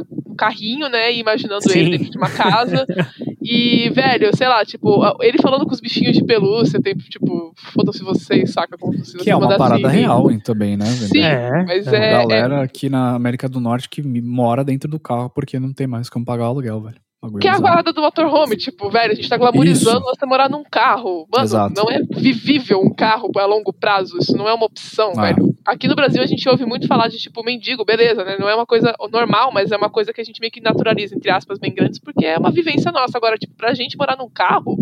[0.00, 1.78] numa- um carrinho, né, e imaginando Sim.
[1.78, 2.86] ele dentro de uma casa.
[3.42, 8.02] e, velho, sei lá, tipo, ele falando com os bichinhos de pelúcia, tem, tipo, foda-se
[8.02, 8.76] vocês, saca?
[8.78, 10.86] Como se Que é uma parada real hein, também, né?
[10.86, 14.64] Sim, É, mas Tem uma é, é galera aqui na América do Norte que mora
[14.64, 16.96] dentro do carro porque não tem mais como pagar o aluguel, velho.
[17.40, 20.06] Que é a parada do motorhome, tipo, velho, a gente tá glamorizando Isso.
[20.16, 21.24] você morar num carro.
[21.30, 21.72] Mano, Exato.
[21.76, 25.22] não é vivível um carro a longo prazo, isso não é uma opção, Ah.
[25.22, 25.54] velho.
[25.64, 28.36] Aqui no Brasil a gente ouve muito falar de, tipo, mendigo, beleza, né?
[28.40, 31.14] Não é uma coisa normal, mas é uma coisa que a gente meio que naturaliza,
[31.14, 33.16] entre aspas, bem grandes, porque é uma vivência nossa.
[33.16, 34.76] Agora, tipo, pra gente morar num carro,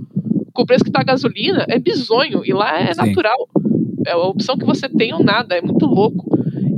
[0.54, 3.00] com o preço que tá a gasolina, é bizonho, e lá é Sim.
[3.06, 3.48] natural.
[4.06, 6.24] É a opção que você tem ou nada, é muito louco.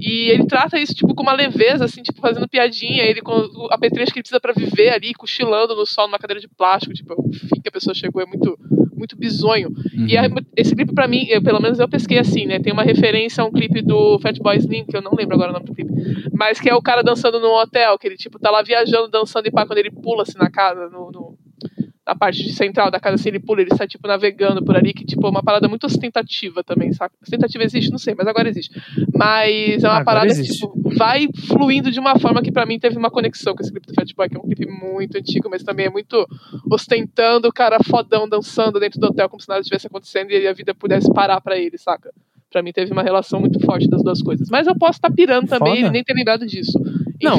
[0.04, 3.68] E ele trata isso, tipo, com uma leveza, assim, tipo, fazendo piadinha, ele com o
[3.70, 7.14] apetrecho que ele precisa pra viver ali, cochilando no sol numa cadeira de plástico, tipo,
[7.14, 8.58] o fim que a pessoa chegou é muito,
[8.96, 9.68] muito bizonho.
[9.68, 10.06] Uhum.
[10.08, 12.58] E aí, esse clipe, pra mim, eu, pelo menos eu pesquei assim, né?
[12.58, 15.52] Tem uma referência a um clipe do Fatboy Slim, que eu não lembro agora o
[15.54, 15.92] nome do clipe,
[16.32, 19.46] mas que é o cara dançando num hotel, que ele, tipo, tá lá viajando, dançando,
[19.46, 21.38] e pá, quando ele pula, assim, na casa, no, no-
[22.06, 24.92] na parte de central da casa, assim, ele pula, ele sai, tipo, navegando por ali,
[24.92, 27.14] que, tipo, é uma parada muito ostentativa também, saca?
[27.22, 27.90] Ostentativa existe?
[27.90, 28.70] Não sei, mas agora existe.
[29.14, 30.58] Mas é uma parada que, existe.
[30.58, 33.86] tipo, vai fluindo de uma forma que pra mim teve uma conexão com esse clipe
[33.86, 36.26] do Fatboy, que é um clipe muito antigo, mas também é muito
[36.70, 40.52] ostentando o cara fodão dançando dentro do hotel como se nada estivesse acontecendo e a
[40.52, 42.12] vida pudesse parar pra ele, saca?
[42.50, 44.48] Pra mim teve uma relação muito forte das duas coisas.
[44.50, 45.88] Mas eu posso estar pirando também Foda.
[45.88, 46.78] e nem ter lembrado disso.
[47.22, 47.38] Não.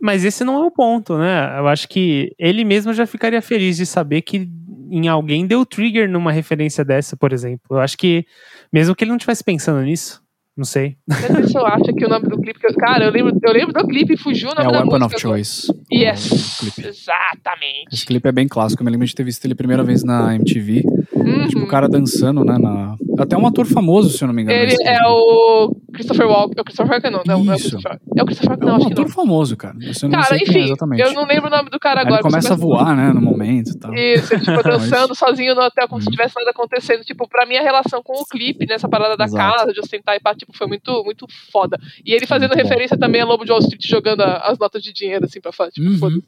[0.00, 1.58] Mas esse não é o ponto, né?
[1.58, 4.48] Eu acho que ele mesmo já ficaria feliz de saber que
[4.90, 7.62] em alguém deu trigger numa referência dessa, por exemplo.
[7.72, 8.24] Eu acho que,
[8.72, 10.22] mesmo que ele não estivesse pensando nisso,
[10.56, 10.96] não sei.
[11.06, 12.58] Mas eu acho que o nome do clipe.
[12.58, 14.72] que eu- Cara, eu lembro, eu lembro do clipe e fugiu o É nome o
[14.72, 15.06] da Weapon música.
[15.16, 15.72] of Choice.
[15.92, 17.88] Yes, o exatamente.
[17.92, 18.82] Esse clipe é bem clássico.
[18.82, 20.82] Eu me lembro de ter visto ele a primeira vez na MTV.
[21.14, 21.46] Uhum.
[21.48, 22.58] Tipo, o cara dançando, né?
[22.58, 22.96] Na...
[23.18, 24.58] Até um ator famoso, se eu não me engano.
[24.58, 25.00] Ele é clipe.
[25.06, 26.54] o Christopher Walken.
[26.56, 27.22] É o Christopher Walken, não.
[27.26, 27.58] Não, não é o.
[27.58, 29.02] Christopher É o Christopher É Walken, não, um acho que não.
[29.02, 29.74] ator famoso, cara.
[29.80, 31.02] Eu não Cara, sei é enfim, exatamente.
[31.02, 32.20] eu não lembro o nome do cara Aí agora.
[32.20, 33.12] ele começa a voar, né?
[33.12, 33.94] No momento e tal.
[33.94, 36.12] Isso, ele, tipo, dançando sozinho no hotel, como se Uhum.
[36.12, 37.02] tivesse nada acontecendo.
[37.02, 39.58] Tipo, pra mim a relação com o clipe, nessa parada da Exato.
[39.58, 41.78] casa, de ostentar e pá, tipo, foi muito, muito foda.
[42.04, 42.68] E ele fazendo Muito bom.
[42.68, 45.52] referência também a Lobo de Wall Street jogando a- as notas de dinheiro, assim, pra
[45.52, 45.98] falar, tipo, Uhum.
[45.98, 46.26] foda-se.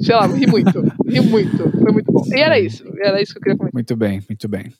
[0.00, 1.70] Sei lá, ri muito, ri muito.
[1.70, 2.22] Foi muito bom.
[2.32, 3.74] E era isso, era isso que eu queria comentar.
[3.74, 4.72] Muito bem, muito bem.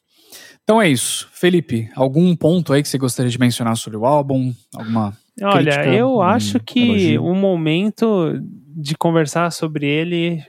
[0.62, 1.28] Então é isso.
[1.32, 4.52] Felipe, algum ponto aí que você gostaria de mencionar sobre o álbum?
[4.74, 5.16] Alguma.
[5.42, 8.40] Olha, Crítica, eu um acho que o momento
[8.76, 10.42] de conversar sobre ele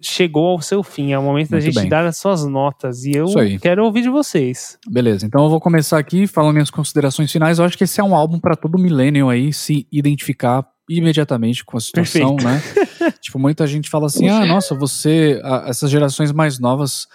[0.00, 1.12] chegou ao seu fim.
[1.12, 1.88] É o momento da Muito gente bem.
[1.88, 3.04] dar as suas notas.
[3.04, 3.26] E eu
[3.60, 4.78] quero ouvir de vocês.
[4.88, 7.58] Beleza, então eu vou começar aqui falando minhas considerações finais.
[7.58, 11.76] Eu acho que esse é um álbum para todo millennial aí se identificar imediatamente com
[11.76, 12.60] a situação, né?
[13.20, 15.40] tipo, muita gente fala assim: ah, nossa, você.
[15.44, 17.06] a- essas gerações mais novas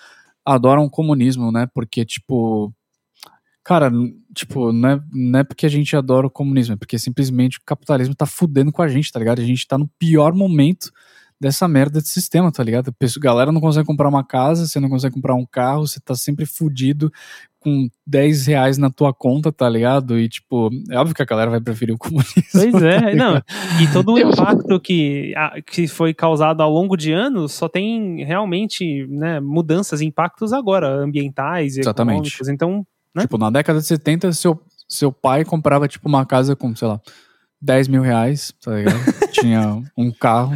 [0.45, 1.67] adoram o comunismo, né?
[1.74, 2.74] Porque, tipo.
[3.65, 3.89] Cara,
[4.36, 7.61] tipo, não é, não é porque a gente adora o comunismo, é porque simplesmente o
[7.65, 9.39] capitalismo tá fudendo com a gente, tá ligado?
[9.39, 10.91] A gente tá no pior momento
[11.39, 12.89] dessa merda de sistema, tá ligado?
[12.89, 16.13] A galera não consegue comprar uma casa, você não consegue comprar um carro, você tá
[16.13, 17.09] sempre fudido
[17.64, 20.20] com 10 reais na tua conta, tá ligado?
[20.20, 22.34] E, tipo, é óbvio que a galera vai preferir o comunismo.
[22.51, 23.34] Pois tá é, não.
[23.36, 23.43] ligado?
[23.82, 28.24] E todo o impacto que, a- que foi causado ao longo de anos só tem
[28.26, 32.18] realmente né, mudanças, impactos agora, ambientais e Exatamente.
[32.18, 32.49] econômicos.
[32.49, 32.86] Então,
[33.16, 33.22] né?
[33.24, 36.99] Tipo, na década de 70, seu, seu pai comprava, tipo, uma casa com, sei lá,
[37.61, 38.99] 10 mil reais, tá ligado?
[39.32, 40.53] Tinha um carro.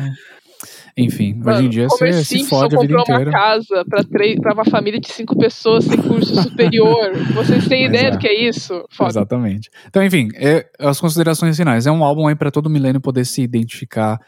[0.98, 3.30] Enfim, hoje em dia você se fode a vida inteira.
[3.30, 4.04] uma casa pra,
[4.42, 7.14] pra uma família de cinco pessoas sem curso superior.
[7.34, 8.12] Vocês têm Mas ideia é.
[8.12, 8.84] do que é isso?
[8.92, 9.12] Foda.
[9.12, 9.70] Exatamente.
[9.88, 11.86] Então, enfim, é- as considerações finais.
[11.86, 14.20] É um álbum aí pra todo milênio poder se identificar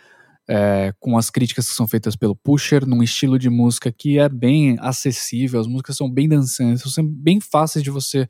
[0.52, 4.28] é, com as críticas que são feitas pelo Pusher, num estilo de música que é
[4.28, 8.28] bem acessível, as músicas são bem dançantes, são bem fáceis de você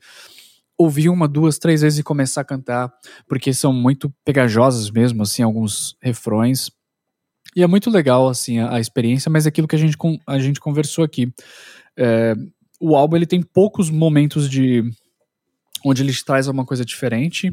[0.76, 2.90] ouvir uma, duas, três vezes e começar a cantar,
[3.28, 6.70] porque são muito pegajosas mesmo, assim, alguns refrões.
[7.54, 9.96] E é muito legal, assim, a, a experiência, mas é aquilo que a gente,
[10.26, 11.32] a gente conversou aqui.
[11.96, 12.34] É,
[12.80, 14.82] o álbum, ele tem poucos momentos de...
[15.84, 17.50] onde ele traz alguma coisa diferente.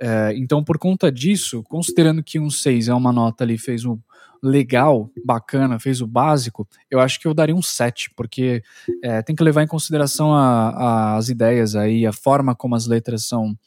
[0.00, 3.98] É, então, por conta disso, considerando que um 6 é uma nota ali, fez um
[4.40, 8.62] legal, bacana, fez o básico, eu acho que eu daria um 7, porque
[9.02, 12.86] é, tem que levar em consideração a- a- as ideias aí, a forma como as
[12.86, 13.58] letras são,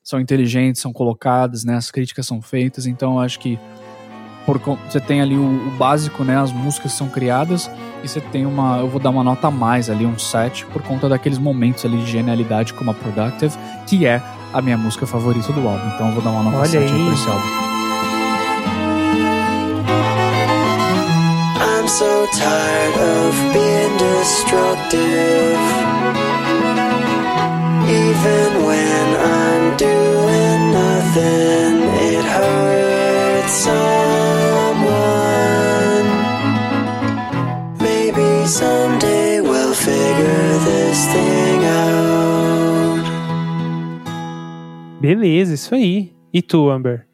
[0.00, 3.58] são inteligentes, são colocadas, né, as críticas são feitas, então eu acho que
[4.44, 7.70] por você tem ali o, o básico, né, as músicas são criadas,
[8.02, 10.82] e você tem uma, eu vou dar uma nota a mais ali, um 7, por
[10.82, 14.20] conta daqueles momentos ali de genialidade como a Productive, que é
[14.52, 17.04] a minha música favorita do álbum, então eu vou dar uma nota Olha 7 aí
[17.04, 17.72] por esse álbum.
[21.82, 25.58] I'm so tired of being destructive.
[27.88, 33.66] Even when I'm doing nothing, it hurts
[45.02, 46.12] Beleza, isso aí.
[46.32, 47.04] E tu, Amber?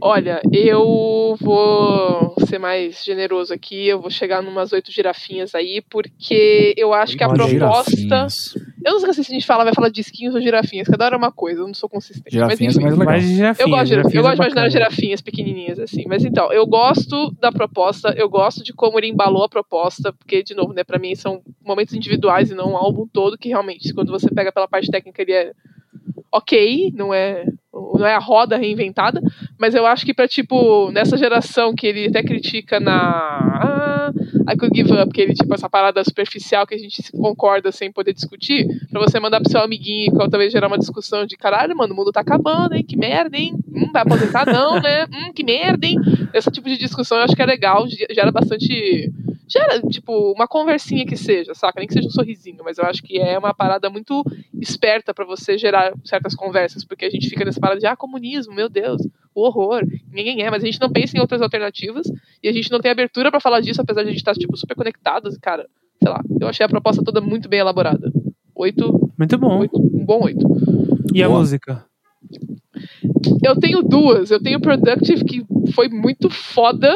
[0.00, 6.74] Olha, eu vou ser mais generoso aqui, eu vou chegar numas oito girafinhas aí, porque
[6.76, 7.96] eu acho que a proposta.
[7.96, 8.54] Girafinhas.
[8.84, 11.14] Eu não sei se a gente fala, vai falar de esquinhos ou girafinhas, cada hora
[11.14, 12.28] é uma coisa, eu não sou consistente.
[12.28, 12.96] Girafinhas é mas, enfim.
[12.96, 13.14] mais legal.
[13.14, 13.64] Mais de girafinha.
[13.64, 16.04] Eu gosto, de, eu girafinhas gosto é de imaginar girafinhas pequenininhas, assim.
[16.08, 20.42] Mas então, eu gosto da proposta, eu gosto de como ele embalou a proposta, porque,
[20.42, 23.94] de novo, né, pra mim são momentos individuais e não um álbum todo, que realmente,
[23.94, 25.52] quando você pega pela parte técnica, ele é
[26.30, 29.20] ok, não é, não é a roda reinventada,
[29.58, 32.98] mas eu acho que pra, tipo, nessa geração que ele até critica na
[33.62, 34.12] ah,
[34.52, 37.90] I Could Give Up, que ele, tipo, essa parada superficial que a gente concorda sem
[37.92, 41.76] poder discutir, pra você mandar pro seu amiguinho e talvez gerar uma discussão de caralho,
[41.76, 45.32] mano, o mundo tá acabando, hein, que merda, hein, hum, vai aposentar não, né, hum,
[45.34, 45.96] que merda, hein,
[46.32, 49.10] esse tipo de discussão eu acho que é legal, ge- gera bastante,
[49.48, 53.02] gera, tipo, uma conversinha que seja, saca, nem que seja um sorrisinho, mas eu acho
[53.02, 54.22] que é uma parada muito
[54.60, 58.54] esperta pra você gerar certas conversas, porque a gente fica nessa parada de, ah, comunismo,
[58.54, 59.00] meu Deus,
[59.34, 59.82] o horror,
[60.12, 62.06] ninguém é, mas a gente não pensa em outras alternativas,
[62.42, 64.56] e a gente não tem abertura pra falar disso, apesar de a gente estar, tipo,
[64.56, 65.66] super conectados, e, cara,
[66.02, 68.12] sei lá, eu achei a proposta toda muito bem elaborada.
[68.54, 69.58] Oito, Muito bom.
[69.60, 70.44] oito um bom oito.
[71.14, 71.38] E a Boa.
[71.38, 71.84] música?
[73.44, 74.30] Eu tenho duas.
[74.30, 76.92] Eu tenho Productive, que foi muito foda.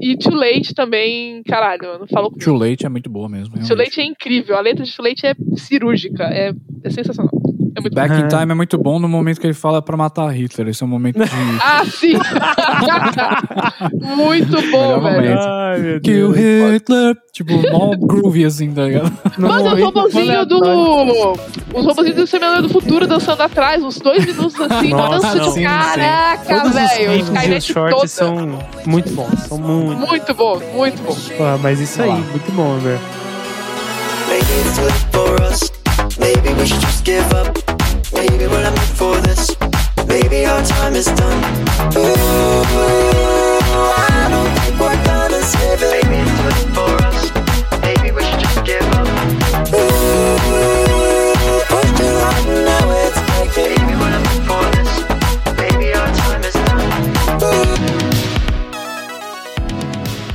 [0.00, 2.44] E Too Late também, caralho, não falou comigo.
[2.44, 3.54] Too Late é muito boa mesmo.
[3.54, 3.78] Too realmente.
[3.78, 4.56] Late é incrível.
[4.56, 6.24] A letra de Too Late é cirúrgica.
[6.24, 6.52] É,
[6.84, 7.30] é sensacional.
[7.76, 8.18] É muito Back Ah.
[8.20, 10.68] in Time é muito bom no momento que ele fala pra matar Hitler.
[10.68, 11.30] Esse é um momento de.
[11.62, 12.14] Ah, sim!
[14.16, 15.38] muito bom, Melhor velho.
[15.40, 16.72] Ai, meu Kill Deus.
[16.72, 17.16] Hitler.
[17.32, 19.12] Tipo, mó groovy assim, tá ligado?
[19.38, 20.58] No Mano, os momento robozinhos do.
[21.74, 25.38] Os robozinhos do Semelhante do Futuro dançando atrás, uns dois minutos assim, Nossa, dançando.
[25.38, 25.44] não.
[25.46, 25.62] Sim, sim.
[25.64, 26.88] Caraca, Todos os velho.
[26.90, 28.08] clipes e os Skynet shorts toda.
[28.08, 29.40] são muito bons.
[29.40, 30.06] São muito.
[30.08, 31.14] Muito bom, muito bom.
[31.36, 32.76] Pô, mas isso aí, muito bom,
[35.12, 35.39] for us.
[36.20, 37.56] Maybe we should just give up.
[38.12, 39.56] Maybe we're not meant for this.
[40.06, 41.40] Maybe our time is done.
[41.96, 42.64] Ooh,
[43.96, 45.90] I don't think we're gonna save it.
[45.96, 47.18] Maybe it's good for us.
[47.82, 49.08] Maybe we should just give up.
[49.72, 50.38] Ooh,
[51.70, 53.70] push too hard, now it's breaking.
[53.80, 54.92] Maybe we're not meant for this.
[55.56, 56.84] Maybe our time is done.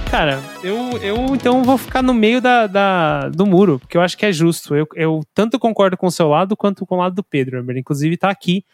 [0.09, 4.17] Cara, eu, eu então vou ficar no meio da, da- do muro, porque eu acho
[4.17, 4.75] que é justo.
[4.75, 7.77] Eu, eu tanto concordo com o seu lado quanto com o lado do Pedro, Amber.
[7.77, 8.65] Inclusive tá aqui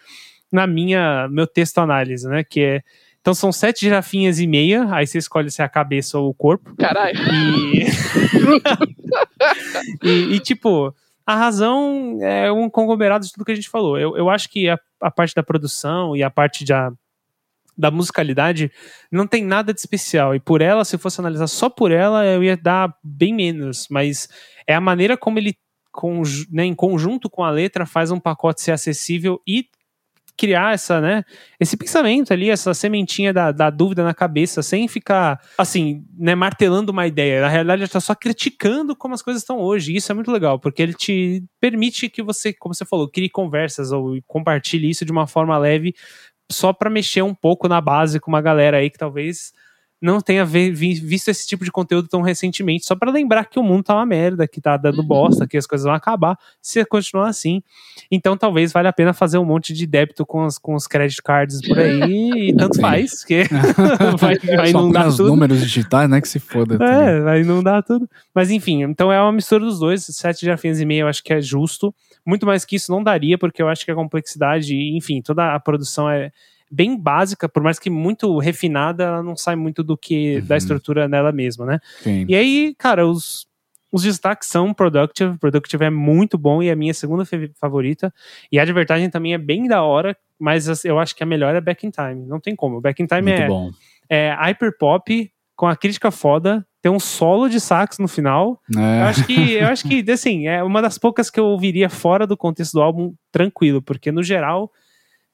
[0.49, 2.45] na minha meu texto análise, né?
[2.45, 2.81] Que é.
[3.19, 6.33] Então são sete girafinhas e meia, aí você escolhe se é a cabeça ou o
[6.33, 6.73] corpo.
[6.77, 7.19] Caralho.
[7.29, 7.87] E,
[10.07, 10.95] e, e, tipo,
[11.25, 13.99] a razão é um conglomerado de tudo que a gente falou.
[13.99, 16.89] Eu, eu acho que a, a parte da produção e a parte da,
[17.77, 18.71] da musicalidade
[19.11, 20.35] não tem nada de especial.
[20.35, 23.87] E por ela, se fosse analisar só por ela, eu ia dar bem menos.
[23.89, 24.27] Mas
[24.67, 25.55] é a maneira como ele,
[25.91, 29.65] conju- né, em conjunto com a letra, faz um pacote ser acessível e
[30.37, 31.23] criar essa, né,
[31.59, 36.91] esse pensamento ali, essa sementinha da, da dúvida na cabeça, sem ficar, assim, né, martelando
[36.91, 37.41] uma ideia.
[37.41, 39.91] Na realidade, ele está só criticando como as coisas estão hoje.
[39.93, 43.29] E isso é muito legal, porque ele te permite que você, como você falou, crie
[43.29, 45.93] conversas ou compartilhe isso de uma forma leve,
[46.51, 49.53] só para mexer um pouco na base com uma galera aí que talvez
[50.01, 53.59] não tenha ve- vi- visto esse tipo de conteúdo tão recentemente, só para lembrar que
[53.59, 56.83] o mundo tá uma merda, que tá dando bosta, que as coisas vão acabar se
[56.85, 57.61] continuar assim.
[58.09, 61.21] Então talvez valha a pena fazer um monte de débito com os, com os credit
[61.21, 62.01] cards por aí,
[62.49, 62.81] e tanto Sim.
[62.81, 63.43] faz, que
[64.19, 65.29] vai, vai inundar os tudo.
[65.29, 66.19] números digitais, né?
[66.19, 66.83] Que se foda.
[66.83, 68.09] É, vai inundar tudo.
[68.33, 70.03] Mas enfim, então é uma mistura dos dois.
[70.05, 71.93] Sete girafinhas e meia eu acho que é justo.
[72.25, 75.59] Muito mais que isso não daria, porque eu acho que a complexidade, enfim, toda a
[75.59, 76.31] produção é
[76.71, 80.57] bem básica, por mais que muito refinada, ela não sai muito do que da Uhum.
[80.57, 81.79] estrutura nela mesma, né?
[82.01, 82.25] Sim.
[82.29, 83.45] E aí, cara, os,
[83.91, 85.37] os destaques são Productive.
[85.37, 87.23] Productive é muito bom e é a minha segunda
[87.59, 88.13] favorita.
[88.51, 91.53] E a Advertising também é bem da hora, mas as- eu acho que a melhor
[91.53, 92.25] é Back in Time.
[92.25, 92.79] Não tem como.
[92.79, 93.69] Back in Time Muito é, bom.
[94.09, 98.59] é hyperpop com a crítica foda, tem um solo de sax no final.
[98.73, 101.87] Eu É, acho que, eu acho que, assim, é uma das poucas que eu ouviria
[101.89, 104.71] fora do contexto do álbum tranquilo, porque no geral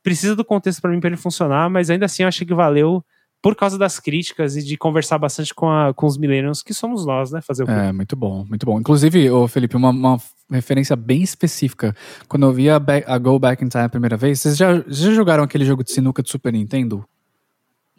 [0.07, 3.03] precisa do contexto pra mim pra ele funcionar, mas ainda assim eu achei que valeu
[3.41, 7.05] por causa das críticas e de conversar bastante com, a- com os millennials, que somos
[7.05, 7.41] nós, né?
[7.41, 8.79] Fazer o é, muito bom, muito bom.
[8.79, 10.17] Inclusive, ô Felipe, uma, uma
[10.49, 11.95] referência bem específica.
[12.27, 15.11] Quando eu vi a, a Go Back in Time a primeira vez, vocês já, já
[15.11, 17.05] jogaram aquele jogo de sinuca do Super Nintendo?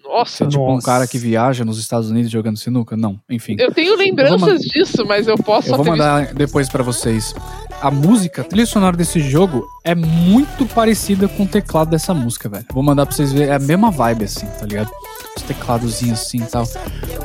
[0.03, 0.87] Nossa, Você é tipo um Nossa.
[0.87, 2.97] cara que viaja nos Estados Unidos jogando sinuca?
[2.97, 3.57] Não, enfim.
[3.59, 7.35] eu tenho lembranças disso, mas eu posso Eu vou mandar depois pra vocês.
[7.81, 12.49] A música, a trilha sonora desse jogo é muito parecida com o teclado dessa música,
[12.49, 12.67] velho.
[12.73, 13.51] Vou mandar pra vocês verem.
[13.51, 14.91] É a mesma vibe, assim, tá ligado?
[15.37, 16.65] Os tecladozinhos assim e tal.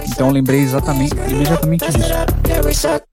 [0.07, 3.12] Então eu lembrei exatamente, imediatamente disso.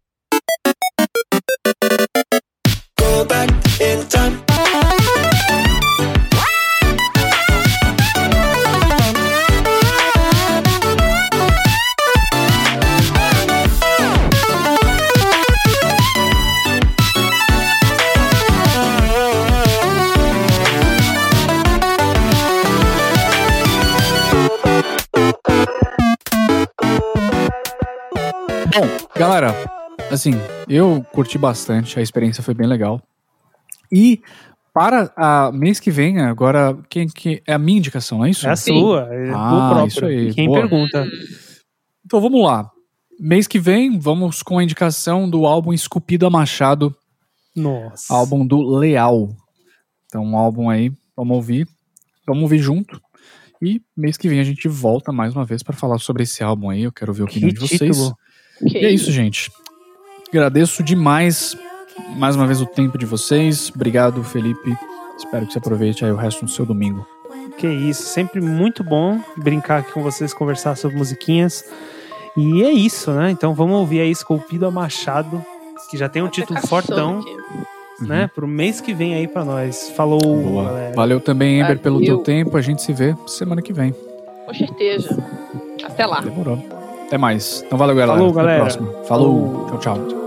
[29.41, 29.55] Galera,
[30.11, 30.33] assim,
[30.69, 33.01] eu curti bastante, a experiência foi bem legal.
[33.91, 34.21] E
[34.73, 38.47] para a mês que vem, agora, quem que é a minha indicação, não é isso?
[38.47, 38.79] É a Sim.
[38.79, 39.87] sua, é Ah, próprio.
[39.89, 40.61] isso aí, Quem boa.
[40.61, 41.07] pergunta?
[42.05, 42.71] Então vamos lá.
[43.19, 46.95] Mês que vem, vamos com a indicação do álbum Esculpido a Machado,
[47.57, 48.13] Nossa.
[48.13, 49.31] álbum do Leal.
[50.07, 51.67] Então, um álbum aí, vamos ouvir.
[52.27, 53.01] Vamos ouvir junto.
[53.63, 56.71] E mês que vem a gente volta mais uma vez para falar sobre esse álbum
[56.71, 56.83] aí.
[56.83, 57.79] Eu quero ver a opinião Que de vocês.
[57.97, 58.15] título.
[58.69, 59.51] Que E é isso, gente.
[60.29, 61.57] Agradeço demais
[62.17, 63.71] mais uma vez o tempo de vocês.
[63.75, 64.75] Obrigado, Felipe.
[65.19, 67.07] Espero que você aproveite aí o resto do seu domingo.
[67.59, 71.65] Que isso, sempre muito bom brincar aqui com vocês, conversar sobre musiquinhas.
[72.37, 73.31] E é isso, né?
[73.31, 75.45] Então vamos ouvir aí Esculpido a Machado,
[75.91, 78.07] que já tem um título fortão, aqui.
[78.07, 78.31] né?
[78.35, 79.91] Pro mês que vem aí pra nós.
[79.91, 80.65] Falou, Boa.
[80.65, 80.95] galera.
[80.95, 82.57] Valeu também, Ember, pelo teu tempo.
[82.57, 83.95] A gente se vê semana que vem.
[84.47, 85.23] Com certeza.
[85.85, 86.21] Até lá.
[86.21, 86.80] Demorou.
[87.11, 87.65] Até mais.
[87.67, 88.17] Então valeu, galera.
[88.17, 88.61] Falou, Até a galera.
[88.61, 88.87] próxima.
[89.09, 89.67] Falou.
[89.67, 89.79] Falou.
[89.81, 90.20] Tchau, tchau.